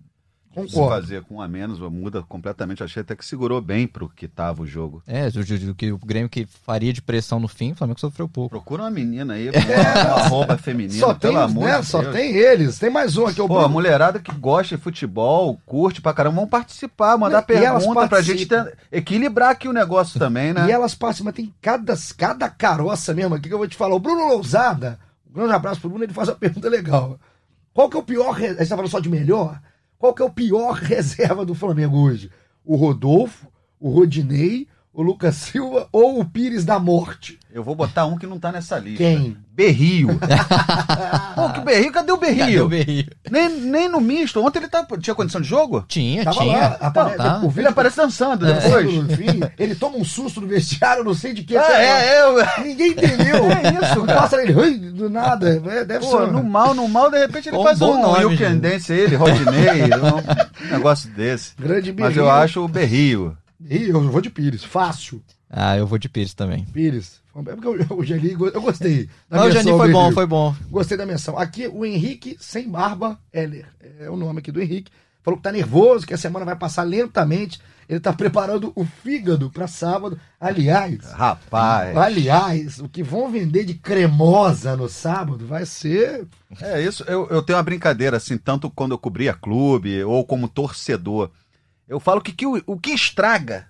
[0.53, 1.01] Se Concordo.
[1.03, 2.83] fazer com um a menos, muda completamente.
[2.83, 5.01] Achei até que segurou bem pro que tava o jogo.
[5.07, 8.29] É, o, o, que o Grêmio que faria de pressão no fim, o Flamengo sofreu
[8.29, 8.51] pouco.
[8.51, 11.79] Procura uma menina aí, uma, uma roupa feminina, Só tem, pelo amor né?
[11.79, 12.13] de Só Deus.
[12.17, 12.81] tem eles.
[12.81, 13.75] Tem mais um aqui, o Pô, a Bruno.
[13.75, 18.47] mulherada que gosta de futebol, curte pra caramba, vão participar, mandar E pergunta pra gente
[18.47, 18.65] participam.
[18.91, 20.67] ter- equilibrar aqui o negócio também, né?
[20.67, 23.95] E elas passam, mas tem cada, cada caroça mesmo aqui que eu vou te falar.
[23.95, 24.99] O Bruno Lousada,
[25.31, 27.21] um grande abraço pro Bruno, ele faz uma pergunta legal.
[27.73, 28.35] Qual que é o pior.
[28.35, 29.61] A gente tá falando só de melhor?
[30.01, 32.31] Qual que é o pior reserva do Flamengo hoje?
[32.65, 33.47] O Rodolfo,
[33.79, 37.39] o Rodinei, o Lucas Silva ou o Pires da Morte?
[37.53, 38.99] Eu vou botar um que não tá nessa lista.
[39.03, 39.37] Quem?
[39.53, 40.09] Berrio.
[41.35, 41.93] Pô, que Berrio?
[41.93, 42.65] Cadê o Cadê Berrio?
[42.65, 43.07] o Berrio?
[43.31, 44.41] Nem, nem no misto.
[44.45, 45.85] Ontem ele tá, tinha condição de jogo?
[45.89, 46.59] Tinha, Tava tinha.
[46.59, 47.41] lá, aparece- Tá.
[47.43, 48.95] o Ele aparece dançando aparece depois.
[48.95, 51.57] no fim, ele toma um susto no vestiário, não sei de que.
[51.57, 52.65] Ah, é, eu...
[52.65, 53.41] Ninguém entendeu.
[53.51, 54.21] É isso, cara.
[54.21, 55.61] Passa ele, do nada.
[55.67, 56.33] É, Deve Pô, ser.
[56.33, 58.61] no mal, no mal, de repente ele faz um nome, You Can gente.
[58.61, 59.91] Dance, ele, Rodinei,
[60.69, 61.53] um negócio desse.
[61.59, 62.23] Grande Mas Berrio.
[62.23, 63.37] eu acho o Berrio.
[63.69, 65.23] Ih, eu vou de Pires, fácil.
[65.49, 66.65] Ah, eu vou de Pires também.
[66.67, 67.21] Pires.
[67.37, 69.09] É porque o, o Jani, eu gostei.
[69.29, 70.55] da Mas o ao foi bom, foi bom.
[70.71, 71.39] Gostei da menção.
[71.39, 73.67] Aqui, o Henrique Sem Barba Heller.
[74.01, 74.91] É o nome aqui do Henrique.
[75.23, 77.61] Falou que tá nervoso, que a semana vai passar lentamente.
[77.89, 80.19] Ele tá preparando o fígado para sábado.
[80.41, 81.97] Aliás, Rapaz.
[81.97, 86.27] aliás, o que vão vender de cremosa no sábado vai ser.
[86.61, 90.49] É isso, eu, eu tenho uma brincadeira, assim, tanto quando eu cobria clube ou como
[90.49, 91.31] torcedor.
[91.91, 93.67] Eu falo que, que o, o que estraga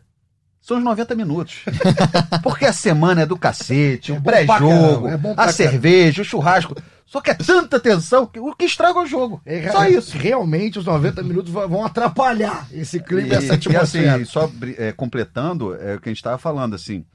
[0.61, 1.65] são os 90 minutos.
[2.45, 5.53] Porque a semana é do cacete, É o pré-jogo, é a caramba.
[5.53, 6.77] cerveja, o churrasco.
[7.07, 9.41] Só que é tanta tensão que o que estraga é o jogo.
[9.47, 10.19] é, Só isso.
[10.19, 15.75] Realmente, os 90 minutos vão atrapalhar esse clima e, essa e assim, só é, completando
[15.75, 17.07] é, o que a gente estava falando, assim,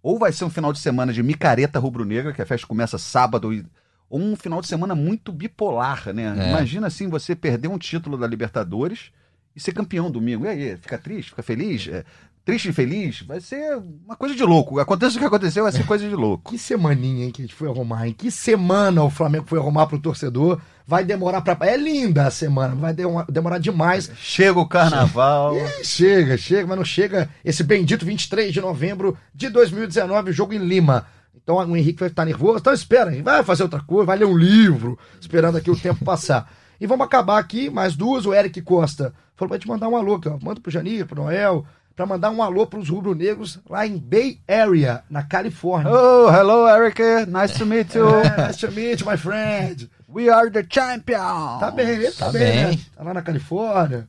[0.00, 3.52] ou vai ser um final de semana de micareta rubro-negra, que a festa começa sábado,
[3.52, 3.66] e,
[4.08, 6.34] ou um final de semana muito bipolar, né?
[6.38, 6.50] É.
[6.50, 9.10] Imagina assim, você perder um título da Libertadores
[9.54, 10.44] e ser campeão domingo.
[10.44, 11.88] E aí, fica triste, fica feliz?
[11.88, 12.04] É,
[12.44, 13.22] triste e feliz?
[13.22, 14.78] Vai ser uma coisa de louco.
[14.80, 16.50] Aconteça o que aconteceu, vai ser coisa de louco.
[16.50, 18.14] Que semaninha, hein, que a gente foi arrumar, hein?
[18.16, 20.60] Que semana o Flamengo foi arrumar pro torcedor.
[20.86, 21.56] Vai demorar pra.
[21.66, 24.10] É linda a semana, vai de- demorar demais.
[24.16, 25.56] Chega o carnaval.
[25.56, 30.52] Ih, chega, chega, mas não chega esse bendito 23 de novembro de 2019, o jogo
[30.52, 31.06] em Lima.
[31.40, 32.58] Então o Henrique vai estar nervoso.
[32.58, 33.22] Então espera, hein?
[33.22, 36.52] vai fazer outra coisa, vai ler um livro, esperando aqui o tempo passar.
[36.80, 38.26] E vamos acabar aqui, mais duas.
[38.26, 39.14] O Eric Costa
[39.46, 40.38] falou pra te mandar um alô aqui, ó.
[40.42, 45.02] Manda pro Janir, pro Noel, pra mandar um alô pros rubro-negros lá em Bay Area,
[45.10, 45.92] na Califórnia.
[45.92, 47.00] Oh, hello, Eric.
[47.28, 48.06] Nice to meet you.
[48.24, 49.90] É, nice to meet you, my friend.
[50.08, 51.60] We are the champions.
[51.60, 52.76] Tá bem, ele tá, Tá bem, bem.
[52.76, 52.78] né?
[52.96, 54.08] Tá lá na Califórnia.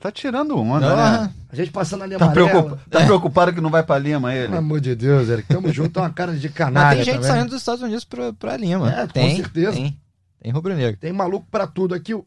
[0.00, 1.30] Tá tirando onda, Ah, né?
[1.52, 2.48] A gente passando ali Tá, amarela.
[2.50, 4.46] preocupa- tá preocupado que não vai pra Lima ele?
[4.46, 5.46] Pelo amor de Deus, Eric.
[5.48, 7.30] Tamo junto, tá uma cara de Mas canalha tem gente também.
[7.30, 8.90] saindo dos Estados Unidos pra, pra Lima.
[8.90, 9.72] É, com tem, certeza.
[9.72, 10.00] Tem,
[10.40, 10.98] tem rubro-negro.
[10.98, 12.14] Tem maluco pra tudo aqui.
[12.14, 12.24] O,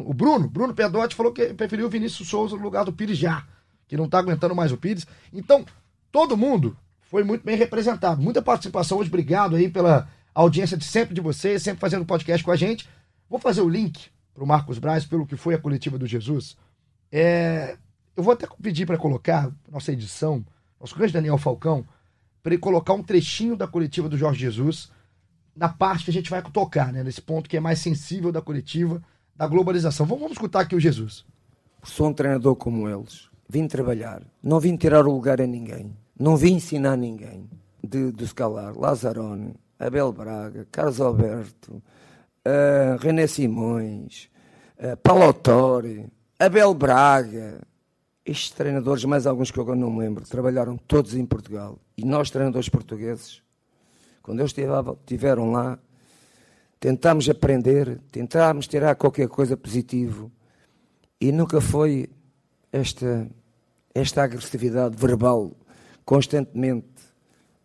[0.00, 3.46] o Bruno, Bruno Pedotti falou que preferiu o Vinícius Souza no lugar do Pires já,
[3.86, 5.06] que não tá aguentando mais o Pires.
[5.32, 5.64] Então,
[6.10, 8.22] todo mundo foi muito bem representado.
[8.22, 9.08] Muita participação hoje.
[9.08, 12.88] Obrigado aí pela audiência de sempre de vocês, sempre fazendo podcast com a gente.
[13.28, 16.56] Vou fazer o link pro Marcos Braz pelo que foi a coletiva do Jesus.
[17.10, 17.76] É,
[18.16, 20.44] eu vou até pedir para colocar nossa edição,
[20.80, 21.86] nosso grande Daniel Falcão,
[22.42, 24.90] para ele colocar um trechinho da coletiva do Jorge Jesus
[25.54, 27.02] na parte que a gente vai tocar, né?
[27.02, 29.02] Nesse ponto que é mais sensível da coletiva,
[29.36, 30.06] da globalização.
[30.06, 31.24] Vamos, vamos escutar aqui o Jesus.
[31.82, 33.28] Sou um treinador como eles.
[33.48, 34.22] Vim trabalhar.
[34.42, 35.96] Não vim tirar o lugar a ninguém.
[36.18, 37.48] Não vim ensinar ninguém.
[37.82, 38.78] De, de escalar.
[38.78, 41.82] Lazarone, Abel Braga, Carlos Alberto,
[42.44, 44.28] eh, René Simões,
[44.78, 46.06] uh, Palotori,
[46.38, 47.60] Abel Braga.
[48.24, 51.76] Estes treinadores, mais alguns que eu não me lembro, trabalharam todos em Portugal.
[51.96, 53.42] E nós, treinadores portugueses,
[54.22, 55.76] quando eles estiveram lá,
[56.82, 60.32] tentámos aprender, tentámos tirar qualquer coisa positivo
[61.20, 62.10] e nunca foi
[62.72, 63.30] esta,
[63.94, 65.56] esta agressividade verbal
[66.04, 66.88] constantemente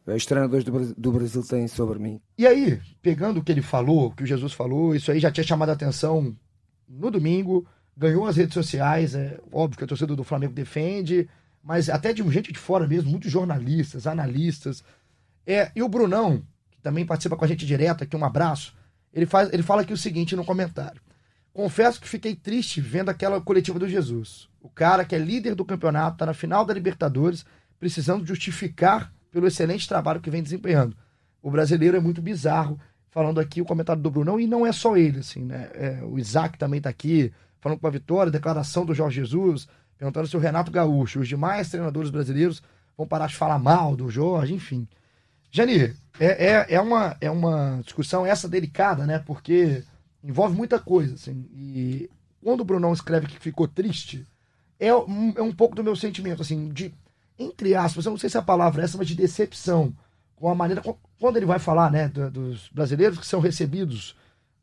[0.06, 2.22] os treinadores do do Brasil têm sobre mim.
[2.38, 5.32] E aí, pegando o que ele falou, o que o Jesus falou, isso aí já
[5.32, 6.38] tinha chamado a atenção
[6.88, 11.28] no domingo, ganhou as redes sociais, é óbvio que a torcida do Flamengo defende,
[11.64, 14.84] mas até de gente de fora mesmo, muitos jornalistas, analistas.
[15.44, 18.78] É, e o Brunão, que também participa com a gente direto aqui, um abraço,
[19.14, 21.02] ele, faz, ele fala aqui o seguinte no comentário.
[21.54, 24.48] Confesso que fiquei triste vendo aquela coletiva do Jesus.
[24.62, 27.46] O cara que é líder do campeonato, tá na final da Libertadores,
[27.80, 30.96] precisando justificar pelo excelente trabalho que vem desempenhando.
[31.42, 32.80] O brasileiro é muito bizarro,
[33.10, 35.70] falando aqui o comentário do Brunão, e não é só ele, assim, né?
[35.74, 40.28] É, o Isaac também tá aqui, falando com a vitória, declaração do Jorge Jesus, perguntando
[40.28, 42.62] se o Renato Gaúcho, os demais treinadores brasileiros
[42.96, 44.88] vão parar de falar mal do Jorge, enfim.
[45.52, 49.20] Jani, é, é, é, uma, é uma discussão essa delicada, né?
[49.20, 49.84] Porque
[50.24, 51.48] envolve muita coisa, assim.
[51.54, 52.10] E
[52.42, 54.26] quando o Brunão escreve que ficou triste,
[54.80, 56.94] é um, é um pouco do meu sentimento, assim, de,
[57.38, 59.94] entre aspas, eu não sei se a palavra é essa, mas de decepção
[60.36, 60.82] com a maneira.
[61.20, 64.16] Quando ele vai falar, né, dos brasileiros que são recebidos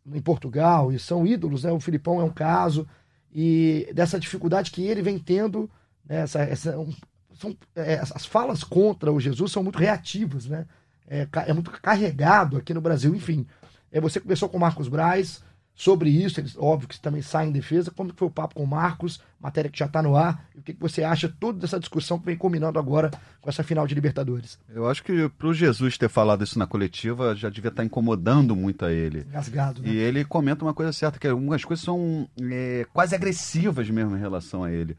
[0.07, 1.73] em Portugal e são ídolos, né?
[1.73, 2.87] O Filipão é um caso,
[3.33, 5.69] e dessa dificuldade que ele vem tendo,
[6.05, 6.93] né, essa, essa, um,
[7.39, 10.67] são, é, as falas contra o Jesus são muito reativas, né?
[11.07, 13.47] É, é, muito carregado aqui no Brasil, enfim.
[13.93, 15.43] É, você conversou com o Marcos Braz
[15.75, 17.91] sobre isso, eles, óbvio que também saem em defesa.
[17.91, 20.63] Como foi o papo com o Marcos, matéria que já está no ar, e o
[20.63, 23.11] que, que você acha toda dessa discussão que vem combinando agora
[23.41, 24.59] com essa final de Libertadores?
[24.69, 27.87] Eu acho que para o Jesus ter falado isso na coletiva já devia estar tá
[27.87, 29.27] incomodando muito a ele.
[29.33, 29.89] Rasgado, né?
[29.89, 34.21] E ele comenta uma coisa certa, que algumas coisas são é, quase agressivas mesmo em
[34.21, 34.97] relação a ele.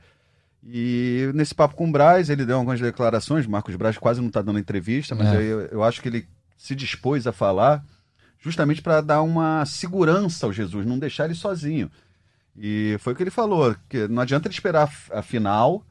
[0.65, 3.45] E nesse papo com o Braz, ele deu algumas declarações.
[3.45, 5.37] Marcos Braz quase não está dando entrevista, mas é.
[5.37, 7.83] eu, eu acho que ele se dispôs a falar
[8.39, 11.89] justamente para dar uma segurança ao Jesus, não deixar ele sozinho.
[12.55, 15.83] E foi o que ele falou, que não adianta ele esperar a final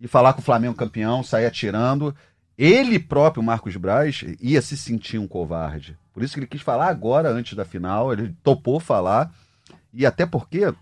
[0.00, 2.14] e falar com o Flamengo campeão, sair atirando.
[2.56, 5.96] Ele próprio, Marcos Braz, ia se sentir um covarde.
[6.12, 9.30] Por isso que ele quis falar agora, antes da final, ele topou falar.
[9.92, 10.72] E até porque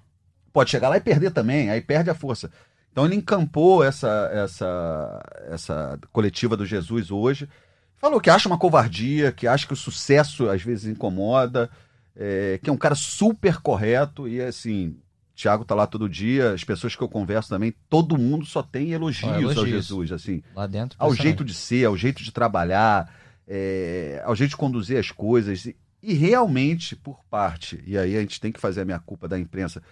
[0.53, 2.51] pode chegar lá e perder também, aí perde a força.
[2.95, 5.20] Então ele encampou essa, essa,
[5.51, 7.49] essa coletiva do Jesus hoje.
[7.97, 11.68] Falou que acha uma covardia, que acha que o sucesso às vezes incomoda,
[12.14, 14.97] é, que é um cara super correto e assim.
[15.34, 18.92] Tiago tá lá todo dia, as pessoas que eu converso também, todo mundo só tem
[18.92, 19.59] elogios, elogios.
[19.59, 20.45] ao Jesus, assim.
[20.55, 20.97] Lá dentro.
[20.97, 23.12] Ao jeito de ser, ao jeito de trabalhar,
[23.49, 25.66] é, ao jeito de conduzir as coisas.
[25.66, 29.26] E, e realmente, por parte, e aí a gente tem que fazer a minha culpa
[29.26, 29.82] da imprensa,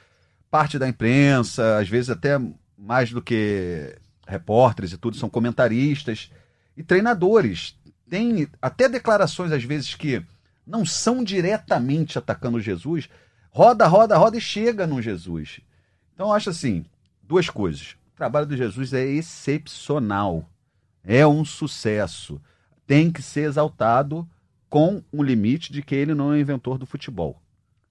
[0.48, 2.38] parte da imprensa, às vezes até
[2.82, 6.30] mais do que repórteres e tudo, são comentaristas
[6.76, 7.78] e treinadores.
[8.10, 10.22] Tem até declarações, às vezes, que
[10.66, 13.08] não são diretamente atacando Jesus,
[13.50, 15.60] roda, roda, roda e chega no Jesus.
[16.12, 16.84] Então, eu acho assim:
[17.22, 17.96] duas coisas.
[18.12, 20.48] O trabalho do Jesus é excepcional,
[21.04, 22.40] é um sucesso,
[22.86, 24.28] tem que ser exaltado
[24.68, 27.40] com o limite de que ele não é inventor do futebol.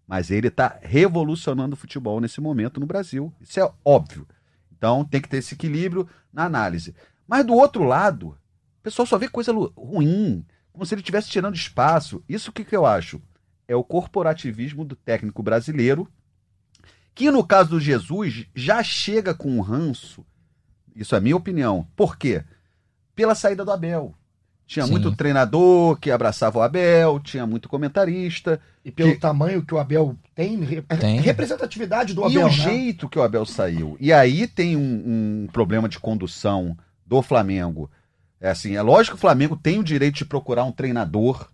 [0.05, 3.33] Mas ele está revolucionando o futebol nesse momento no Brasil.
[3.39, 4.27] Isso é óbvio.
[4.81, 6.95] Então tem que ter esse equilíbrio na análise.
[7.27, 11.53] Mas do outro lado, o pessoal só vê coisa ruim, como se ele estivesse tirando
[11.53, 12.23] espaço.
[12.27, 13.21] Isso que, que eu acho?
[13.67, 16.11] É o corporativismo do técnico brasileiro,
[17.13, 20.25] que no caso do Jesus já chega com um ranço.
[20.95, 21.87] Isso é minha opinião.
[21.95, 22.43] Por quê?
[23.13, 24.15] Pela saída do Abel.
[24.71, 24.91] Tinha Sim.
[24.93, 28.57] muito treinador que abraçava o Abel, tinha muito comentarista.
[28.85, 29.19] E pelo que...
[29.19, 30.65] tamanho que o Abel tem,
[30.97, 31.19] tem.
[31.19, 32.33] representatividade do Abel.
[32.33, 32.49] E o né?
[32.51, 33.97] jeito que o Abel saiu.
[33.99, 37.91] E aí tem um, um, problema de condução do Flamengo.
[38.39, 41.49] É assim, é lógico que o Flamengo tem o direito de procurar um treinador,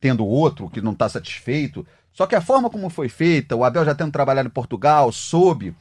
[0.00, 1.86] tendo outro que não está satisfeito.
[2.12, 5.76] Só que a forma como foi feita, o Abel já tendo trabalhado em Portugal, soube.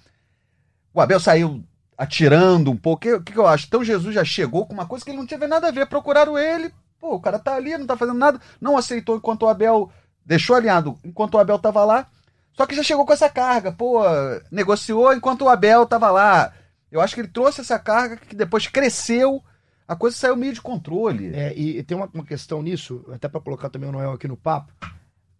[0.94, 1.64] O Abel saiu
[2.02, 3.08] atirando um pouco.
[3.08, 3.68] O que, que, eu acho?
[3.68, 5.86] Então Jesus já chegou com uma coisa que ele não tinha nada a ver.
[5.86, 9.48] Procuraram ele, pô, o cara tá ali, não tá fazendo nada, não aceitou enquanto o
[9.48, 9.92] Abel.
[10.26, 12.08] Deixou alinhado enquanto o Abel tava lá.
[12.54, 14.02] Só que já chegou com essa carga, pô,
[14.52, 16.52] negociou enquanto o Abel tava lá.
[16.92, 19.42] Eu acho que ele trouxe essa carga que depois cresceu,
[19.88, 21.32] a coisa saiu meio de controle.
[21.34, 24.36] É, e tem uma, uma questão nisso, até para colocar também o Noel aqui no
[24.36, 24.74] papo.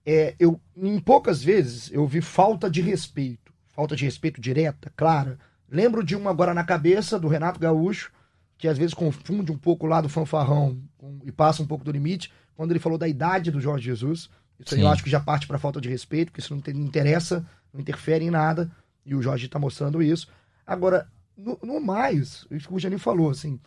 [0.06, 3.52] É, eu, em poucas vezes, eu vi falta de respeito.
[3.68, 5.38] Falta de respeito direta, clara,
[5.72, 8.12] Lembro de uma agora na cabeça do Renato Gaúcho,
[8.58, 10.78] que às vezes confunde um pouco lá do fanfarrão
[11.24, 14.30] e passa um pouco do limite, quando ele falou da idade do Jorge Jesus.
[14.60, 16.74] Isso aí eu acho que já parte para falta de respeito, porque isso não, tem,
[16.74, 18.70] não interessa, não interfere em nada,
[19.06, 20.28] e o Jorge está mostrando isso.
[20.68, 21.08] Agora,
[21.38, 23.58] no, no mais, isso que o Janinho falou, assim,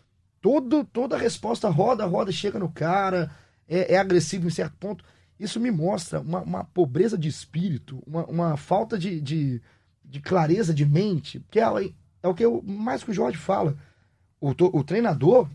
[0.43, 3.31] todo, toda a resposta roda, roda, chega no cara,
[3.67, 5.03] é, é agressivo em certo ponto.
[5.41, 9.63] Isso me mostra uma, uma pobreza de espírito, uma, uma falta de, de
[10.05, 11.65] de clareza de mente, que é,
[12.23, 13.77] é o que eu, mais que o Jorge fala.
[14.41, 15.49] O, o treinador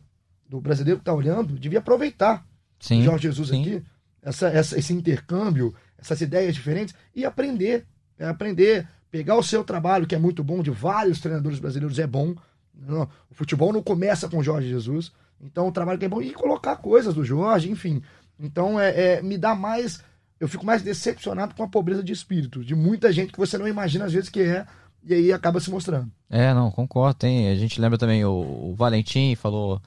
[0.48, 2.46] do brasileiro que está olhando devia aproveitar
[2.80, 3.62] sim, o Jorge Jesus sim.
[3.62, 3.84] aqui,
[4.22, 7.86] essa, essa, esse intercâmbio, essas ideias diferentes e aprender.
[8.18, 12.08] É aprender, pegar o seu trabalho, que é muito bom, de vários treinadores brasileiros, é
[12.08, 12.36] bom.
[12.74, 15.12] Não, o futebol não começa com o Jorge Jesus.
[15.40, 18.02] Então o trabalho que é bom, e colocar coisas do Jorge, enfim.
[18.38, 20.04] Então é, é me dá mais
[20.40, 23.68] eu fico mais decepcionado com a pobreza de espírito, de muita gente que você não
[23.68, 24.66] imagina às vezes que é,
[25.04, 26.12] e aí acaba se mostrando.
[26.30, 27.20] É, não, concordo.
[27.20, 28.32] Tem, a gente lembra também o,
[28.72, 29.82] o Valentim falou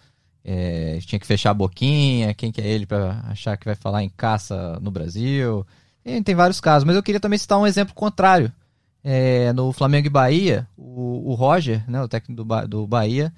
[0.44, 4.02] é, tinha que fechar a boquinha, quem que é ele para achar que vai falar
[4.02, 5.66] em caça no Brasil.
[6.04, 8.52] E tem vários casos, mas eu queria também citar um exemplo contrário.
[9.04, 13.32] É, no Flamengo e Bahia, o, o Roger, né, o técnico do, do Bahia,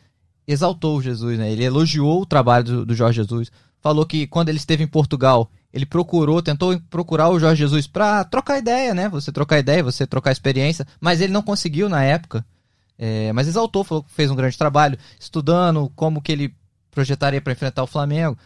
[0.47, 1.51] exaltou o Jesus, né?
[1.51, 3.51] Ele elogiou o trabalho do, do Jorge Jesus,
[3.81, 8.23] falou que quando ele esteve em Portugal, ele procurou, tentou procurar o Jorge Jesus para
[8.23, 9.09] trocar ideia, né?
[9.09, 12.47] Você trocar ideia, você trocar experiência, mas ele não conseguiu na época.
[12.97, 16.55] É, mas exaltou, falou que fez um grande trabalho, estudando como que ele
[16.93, 18.39] projetaria para enfrentar o Flamengo.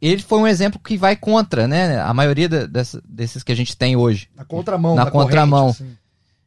[0.00, 2.00] Ele foi um exemplo que vai contra, né?
[2.00, 4.30] A maioria dessa, desses que a gente tem hoje.
[4.34, 4.94] Na contramão.
[4.94, 5.66] Na contramão.
[5.66, 5.96] Corrente, assim.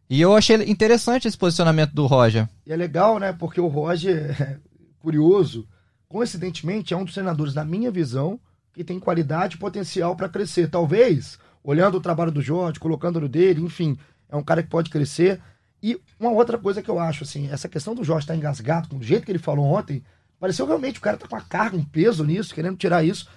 [0.09, 2.49] E eu achei interessante esse posicionamento do Roger.
[2.65, 3.33] E é legal, né?
[3.33, 4.59] Porque o Roger,
[4.97, 5.67] curioso,
[6.09, 8.39] coincidentemente, é um dos treinadores, na minha visão,
[8.77, 10.69] que tem qualidade e potencial para crescer.
[10.69, 13.97] Talvez, olhando o trabalho do Jorge, colocando no dele, enfim,
[14.29, 15.41] é um cara que pode crescer.
[15.81, 18.89] E uma outra coisa que eu acho, assim, essa questão do Jorge estar tá engasgado,
[18.89, 20.03] com o jeito que ele falou ontem,
[20.39, 23.27] pareceu realmente o cara tá com uma carga, um peso nisso, querendo tirar isso.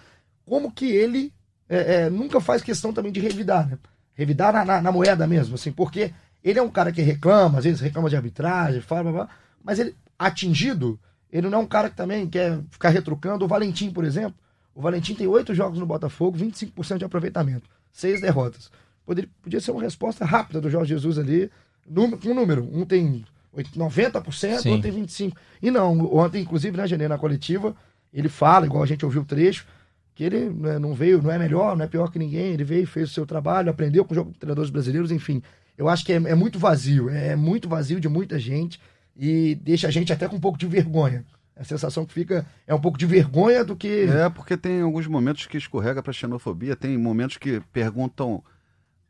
[0.44, 1.32] Como que ele
[1.70, 3.78] é, é, nunca faz questão também de revidar, né?
[4.12, 6.12] Revidar na, na, na, moeda mesmo, assim, porque
[6.44, 9.28] ele é um cara que reclama, às vezes reclama de arbitragem, fala, blá, blá,
[9.64, 11.00] mas ele, atingido,
[11.32, 13.44] ele não é um cara que também quer ficar retrucando.
[13.44, 14.34] O Valentim, por exemplo,
[14.80, 18.70] o Valentim tem oito jogos no Botafogo, 25% de aproveitamento, seis derrotas.
[19.04, 21.50] Poderia, podia ser uma resposta rápida do Jorge Jesus ali,
[21.84, 22.66] com um número.
[22.72, 23.22] Um tem
[23.54, 24.70] 90%, Sim.
[24.70, 25.36] outro tem 25%.
[25.60, 27.76] E não, ontem, inclusive, na né, janeiro, na coletiva,
[28.10, 29.66] ele fala, igual a gente ouviu o trecho,
[30.14, 32.86] que ele né, não veio, não é melhor, não é pior que ninguém, ele veio,
[32.86, 35.42] fez o seu trabalho, aprendeu com o jogo de treinadores brasileiros, enfim.
[35.76, 38.80] Eu acho que é, é muito vazio, é muito vazio de muita gente
[39.14, 41.22] e deixa a gente até com um pouco de vergonha.
[41.60, 44.04] A sensação que fica é um pouco de vergonha do que.
[44.04, 48.42] É, porque tem alguns momentos que escorrega para xenofobia, tem momentos que perguntam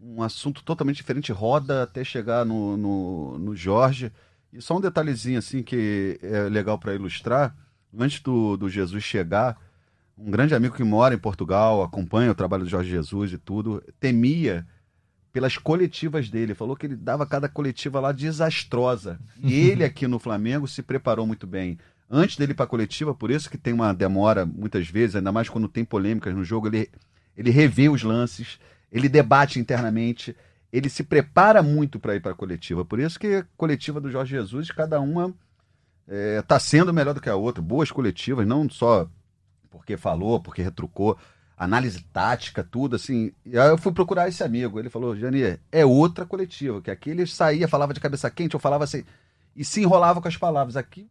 [0.01, 4.11] um assunto totalmente diferente, roda até chegar no, no, no Jorge.
[4.53, 7.55] E só um detalhezinho assim que é legal para ilustrar.
[7.97, 9.57] Antes do, do Jesus chegar,
[10.19, 13.81] um grande amigo que mora em Portugal, acompanha o trabalho do Jorge Jesus e tudo,
[14.01, 14.67] temia
[15.33, 16.53] pelas coletivas dele.
[16.53, 19.21] Falou que ele dava cada coletiva lá desastrosa.
[19.41, 21.79] E ele aqui no Flamengo se preparou muito bem.
[22.11, 25.31] Antes dele ir para a coletiva, por isso que tem uma demora muitas vezes, ainda
[25.31, 26.91] mais quando tem polêmicas no jogo, ele,
[27.37, 28.59] ele revê os lances,
[28.91, 30.37] ele debate internamente,
[30.73, 32.85] ele se prepara muito para ir para a coletiva.
[32.85, 35.29] Por isso que a coletiva do Jorge Jesus, cada uma
[36.05, 37.63] está é, tá sendo melhor do que a outra.
[37.63, 39.09] Boas coletivas, não só
[39.71, 41.17] porque falou, porque retrucou
[41.57, 43.33] análise tática, tudo, assim.
[43.45, 44.81] E aí eu fui procurar esse amigo.
[44.81, 48.61] Ele falou, Jani, é outra coletiva, que aqui ele saía, falava de cabeça quente, eu
[48.61, 49.05] falava assim,
[49.55, 50.77] e se enrolava com as palavras.
[50.77, 51.09] Aqui.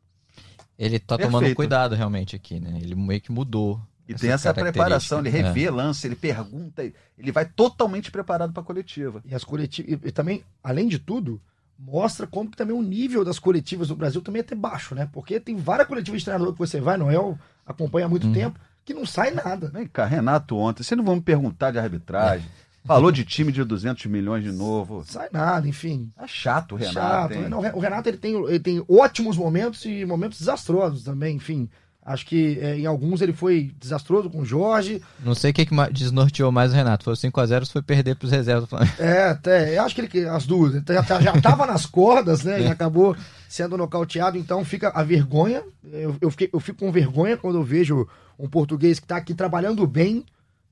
[0.79, 1.37] Ele tá perfeito.
[1.37, 2.79] tomando cuidado realmente aqui, né?
[2.81, 3.81] Ele meio que mudou.
[4.07, 5.69] E essa tem essa preparação, ele revê é.
[5.69, 6.81] lance, ele pergunta,
[7.17, 9.21] ele vai totalmente preparado para a coletiva.
[9.25, 11.39] E as coletivas, e também, além de tudo,
[11.77, 15.07] mostra como que também o nível das coletivas no Brasil também é até baixo, né?
[15.11, 18.33] Porque tem várias coletivas de treinador que você vai, Noel acompanha há muito hum.
[18.33, 19.69] tempo, que não sai nada.
[19.69, 22.49] Vem cá, Renato, ontem, vocês não vão me perguntar de arbitragem.
[22.85, 25.03] Falou de time de 200 milhões de novo.
[25.05, 26.11] Sai nada, enfim.
[26.17, 27.33] É chato o Renato.
[27.33, 27.49] Chato.
[27.49, 31.69] Não, o Renato ele tem, ele tem ótimos momentos e momentos desastrosos também, enfim.
[32.09, 34.99] Acho que é, em alguns ele foi desastroso com o Jorge.
[35.23, 37.03] Não sei o que, que desnorteou mais o Renato.
[37.03, 38.93] Foi 5x0 ou foi perder para os reservas do Flamengo?
[38.97, 39.77] É, até.
[39.77, 40.73] Eu acho que ele, as duas.
[40.73, 42.61] Ele já, já tava nas cordas, né?
[42.65, 43.15] E acabou
[43.47, 44.39] sendo nocauteado.
[44.39, 45.61] Então fica a vergonha.
[45.83, 48.07] Eu, eu, fiquei, eu fico com vergonha quando eu vejo
[48.39, 50.25] um português que está aqui trabalhando bem.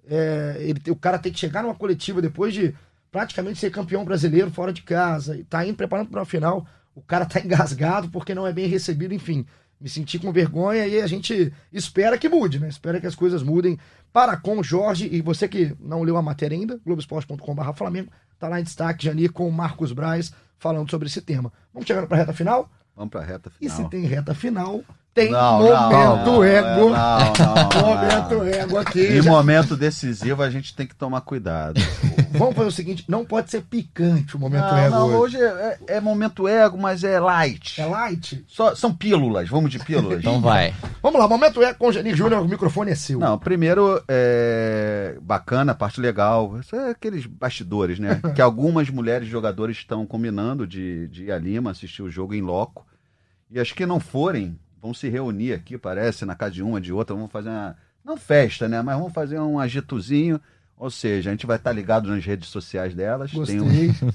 [0.09, 2.73] É, ele, o cara tem que chegar numa coletiva depois de
[3.11, 6.65] praticamente ser campeão brasileiro fora de casa e tá indo preparando para uma final.
[6.95, 9.45] O cara tá engasgado porque não é bem recebido, enfim.
[9.79, 12.67] Me senti com vergonha e a gente espera que mude, né?
[12.67, 13.77] Espera que as coisas mudem
[14.11, 15.07] para com Jorge.
[15.11, 19.31] E você que não leu a matéria ainda, globoesporte.com.br Flamengo, tá lá em destaque, Janir,
[19.31, 21.53] com o Marcos Braz falando sobre esse tema.
[21.71, 22.71] Vamos chegando para a reta final?
[22.95, 23.59] Vamos para a reta final.
[23.61, 24.83] E se tem reta final,
[25.17, 26.89] tem não, momento não, ego.
[26.89, 29.01] Não, não, momento ego aqui.
[29.01, 29.31] Em já...
[29.31, 31.81] momento decisivo a gente tem que tomar cuidado.
[32.37, 34.95] Vamos fazer o seguinte, não pode ser picante o momento ego.
[34.95, 37.81] Não, hoje, hoje é, é, momento ego, mas é light.
[37.81, 38.45] É light?
[38.47, 40.19] Só, são pílulas, vamos de pílulas.
[40.19, 40.71] então vai.
[41.01, 43.17] Vamos lá, momento ego com o Janir Júnior, o microfone é seu.
[43.17, 48.21] Não, primeiro, é bacana, parte legal, isso é aqueles bastidores, né?
[48.35, 52.41] que algumas mulheres jogadores estão combinando de, de ir a Lima assistir o jogo em
[52.41, 52.85] loco.
[53.49, 56.93] E as que não forem, vão se reunir aqui, parece, na casa de uma, de
[56.93, 57.75] outra, vamos fazer uma.
[58.03, 58.81] Não festa, né?
[58.81, 60.39] Mas vamos fazer um agitozinho.
[60.79, 63.31] Ou seja, a gente vai estar ligado nas redes sociais delas.
[63.31, 63.67] Tem, um,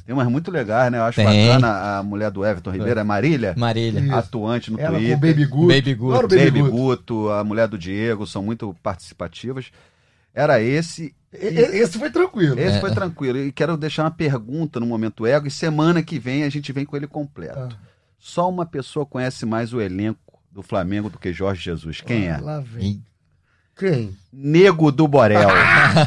[0.06, 0.98] tem umas muito legais, né?
[0.98, 1.48] Eu acho tem.
[1.48, 3.52] bacana a mulher do Everton Ribeiro, a Marília.
[3.56, 4.14] Marília.
[4.16, 5.14] Atuante no Ela Twitter.
[5.14, 5.66] Com Baby Guto.
[5.66, 6.12] Baby Guto.
[6.12, 9.72] Claro, Baby, Baby Guto, a mulher do Diego, são muito participativas.
[10.32, 11.12] Era esse.
[11.32, 12.58] Esse foi tranquilo.
[12.58, 12.80] Esse é.
[12.80, 13.38] foi tranquilo.
[13.38, 15.48] E quero deixar uma pergunta no Momento Ego.
[15.48, 17.58] E semana que vem a gente vem com ele completo.
[17.58, 17.92] Ah.
[18.18, 22.00] Só uma pessoa conhece mais o elenco do Flamengo do que Jorge Jesus.
[22.00, 22.36] Quem é?
[22.36, 23.02] Lá vem.
[23.76, 24.16] Quem?
[24.32, 25.48] Nego do Borel.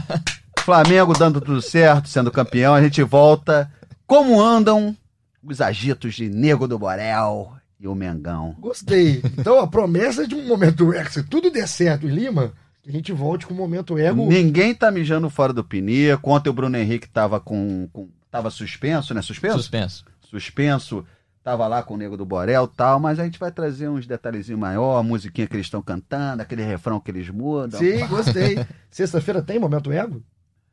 [0.59, 3.71] Flamengo dando tudo certo, sendo campeão, a gente volta.
[4.07, 4.95] Como andam
[5.43, 8.55] os agitos de Nego do Borel e o Mengão?
[8.59, 9.21] Gostei.
[9.37, 12.89] Então a promessa é de um momento ego, se tudo der certo em Lima, que
[12.89, 14.27] a gente volte com o momento ego.
[14.27, 16.31] Ninguém tá mijando fora do pinico.
[16.31, 19.21] Ontem o Bruno Henrique tava com, com tava suspenso, né?
[19.21, 19.57] Suspenso?
[19.57, 20.05] Suspenso.
[20.21, 21.05] suspenso,
[21.45, 24.07] tava lá com o Nego do Borel e tal, mas a gente vai trazer uns
[24.07, 27.79] detalhezinhos maior, a musiquinha que eles estão cantando, aquele refrão que eles mudam.
[27.79, 28.65] Sim, gostei.
[28.89, 30.23] Sexta-feira tem momento ego?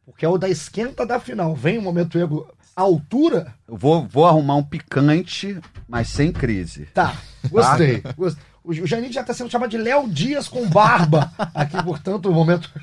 [0.07, 1.55] Porque é o da esquenta da final.
[1.55, 3.55] Vem o momento ego à altura?
[3.68, 6.87] Eu vou, vou arrumar um picante, mas sem crise.
[6.87, 7.18] Tá,
[7.51, 8.03] gostei.
[8.16, 8.43] gostei.
[8.64, 12.33] O o Janine já está sendo chamado de Léo Dias com barba aqui, portanto, o
[12.33, 12.70] momento.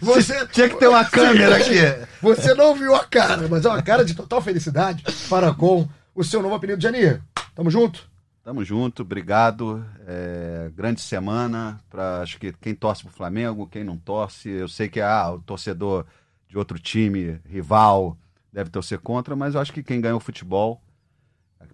[0.00, 1.74] Você, Tinha que ter uma câmera aqui.
[2.20, 6.24] você não viu a cara, mas é uma cara de total felicidade para com o
[6.24, 7.20] seu novo apelido, Janine.
[7.54, 8.08] Tamo junto?
[8.42, 9.84] Tamo junto, obrigado.
[10.06, 14.48] É, grande semana para acho que quem torce pro Flamengo, quem não torce.
[14.48, 16.06] Eu sei que ah, o torcedor
[16.48, 18.16] de outro time, rival,
[18.52, 20.80] deve torcer contra, mas eu acho que quem ganhou o futebol,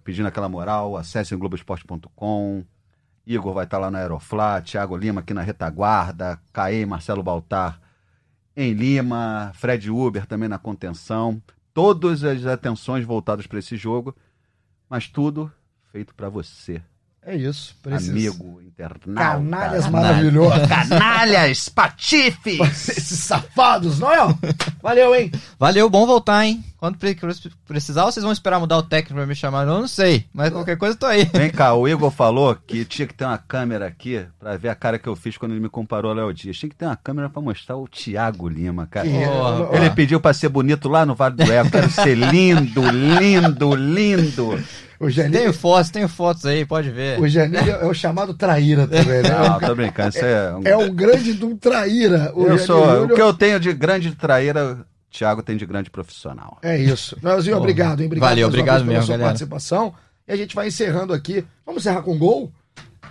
[0.03, 2.65] pedindo aquela moral, acessem globoesporte.com.
[3.25, 7.79] Igor vai estar lá na Aeroflá, Thiago Lima aqui na retaguarda, Caê e Marcelo Baltar
[8.55, 11.41] em Lima, Fred Uber também na contenção.
[11.73, 14.15] Todas as atenções voltadas para esse jogo,
[14.89, 15.51] mas tudo
[15.91, 16.81] feito para você,
[17.21, 17.75] É isso.
[17.91, 19.13] esses amigo internauta.
[19.15, 20.67] Canalhas maravilhosos.
[20.67, 22.59] Canalhas, patifes!
[22.97, 24.37] Esses safados, Noel.
[24.81, 25.31] Valeu, hein?
[25.57, 26.63] Valeu, bom voltar, hein?
[26.83, 27.15] Quando pre-
[27.65, 29.65] precisar, ou vocês vão esperar mudar o técnico pra me chamar?
[29.65, 31.23] Eu não sei, mas qualquer coisa eu tô aí.
[31.33, 34.75] Vem cá, o Igor falou que tinha que ter uma câmera aqui pra ver a
[34.75, 36.57] cara que eu fiz quando ele me comparou ao Léo Dias.
[36.57, 39.07] Tinha que ter uma câmera pra mostrar o Thiago Lima, cara.
[39.07, 41.71] Ele pediu pra ser bonito lá no Vale do Eco.
[41.71, 44.61] Quero ser lindo, lindo, lindo.
[44.99, 47.17] O Janine, Tenho fotos, tenho fotos aí, pode ver.
[47.19, 49.29] o Janine é o chamado traíra também, né?
[49.29, 50.09] Não, tô brincando.
[50.09, 50.61] Isso é um...
[50.65, 52.31] É um grande de um traíra.
[52.35, 53.15] O Eu Janine sou, o Júnior.
[53.15, 56.57] que eu tenho de grande traíra, o Thiago tem de grande profissional.
[56.63, 57.15] É isso.
[57.21, 58.07] Noelzinho, obrigado, hein?
[58.07, 59.29] Obrigado Valeu, obrigado vez pela mesmo, sua galera.
[59.29, 59.93] participação.
[60.27, 61.45] E a gente vai encerrando aqui.
[61.63, 62.51] Vamos encerrar com gol?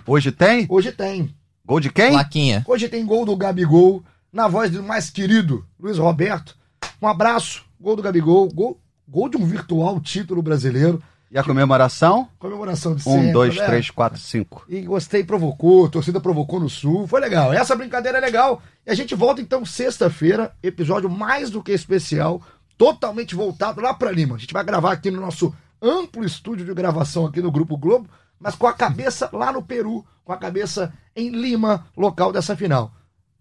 [0.05, 0.65] Hoje tem?
[0.69, 1.33] Hoje tem.
[1.65, 2.11] Gol de quem?
[2.11, 2.65] Plaquinha.
[2.67, 6.57] Hoje tem gol do Gabigol, na voz do mais querido Luiz Roberto.
[7.01, 7.63] Um abraço.
[7.79, 8.49] Gol do Gabigol.
[8.49, 8.77] Gol,
[9.07, 11.01] gol de um virtual título brasileiro.
[11.33, 12.29] E a comemoração?
[12.37, 13.65] Comemoração de Um, sempre, dois, né?
[13.65, 14.63] três, quatro, cinco.
[14.69, 17.51] E gostei, provocou, a torcida provocou no sul, foi legal.
[17.51, 18.61] Essa brincadeira é legal.
[18.85, 22.39] E a gente volta então sexta-feira, episódio mais do que especial,
[22.77, 24.35] totalmente voltado lá pra Lima.
[24.35, 28.07] A gente vai gravar aqui no nosso amplo estúdio de gravação aqui no Grupo Globo,
[28.39, 32.91] mas com a cabeça lá no Peru, com a cabeça em Lima, local dessa final.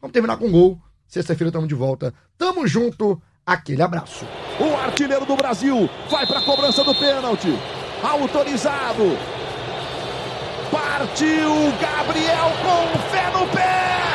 [0.01, 0.81] Vamos terminar com gol.
[1.07, 2.15] Sexta-feira estamos de volta.
[2.39, 3.21] Tamo junto.
[3.45, 4.25] Aquele abraço.
[4.59, 7.49] O artilheiro do Brasil vai para a cobrança do pênalti.
[8.03, 9.17] Autorizado.
[10.71, 14.12] Partiu Gabriel com fé no pé.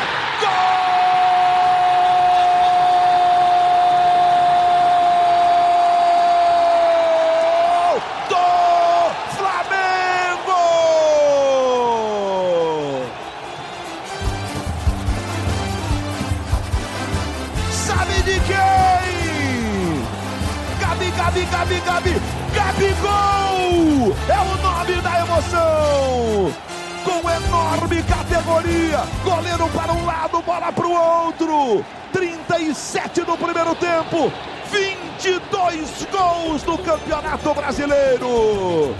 [24.28, 26.52] É o nome da emoção!
[27.04, 31.84] Com enorme categoria, goleiro para um lado, bola para o outro.
[32.12, 34.32] 37 no primeiro tempo,
[34.70, 38.94] 22 gols no Campeonato Brasileiro.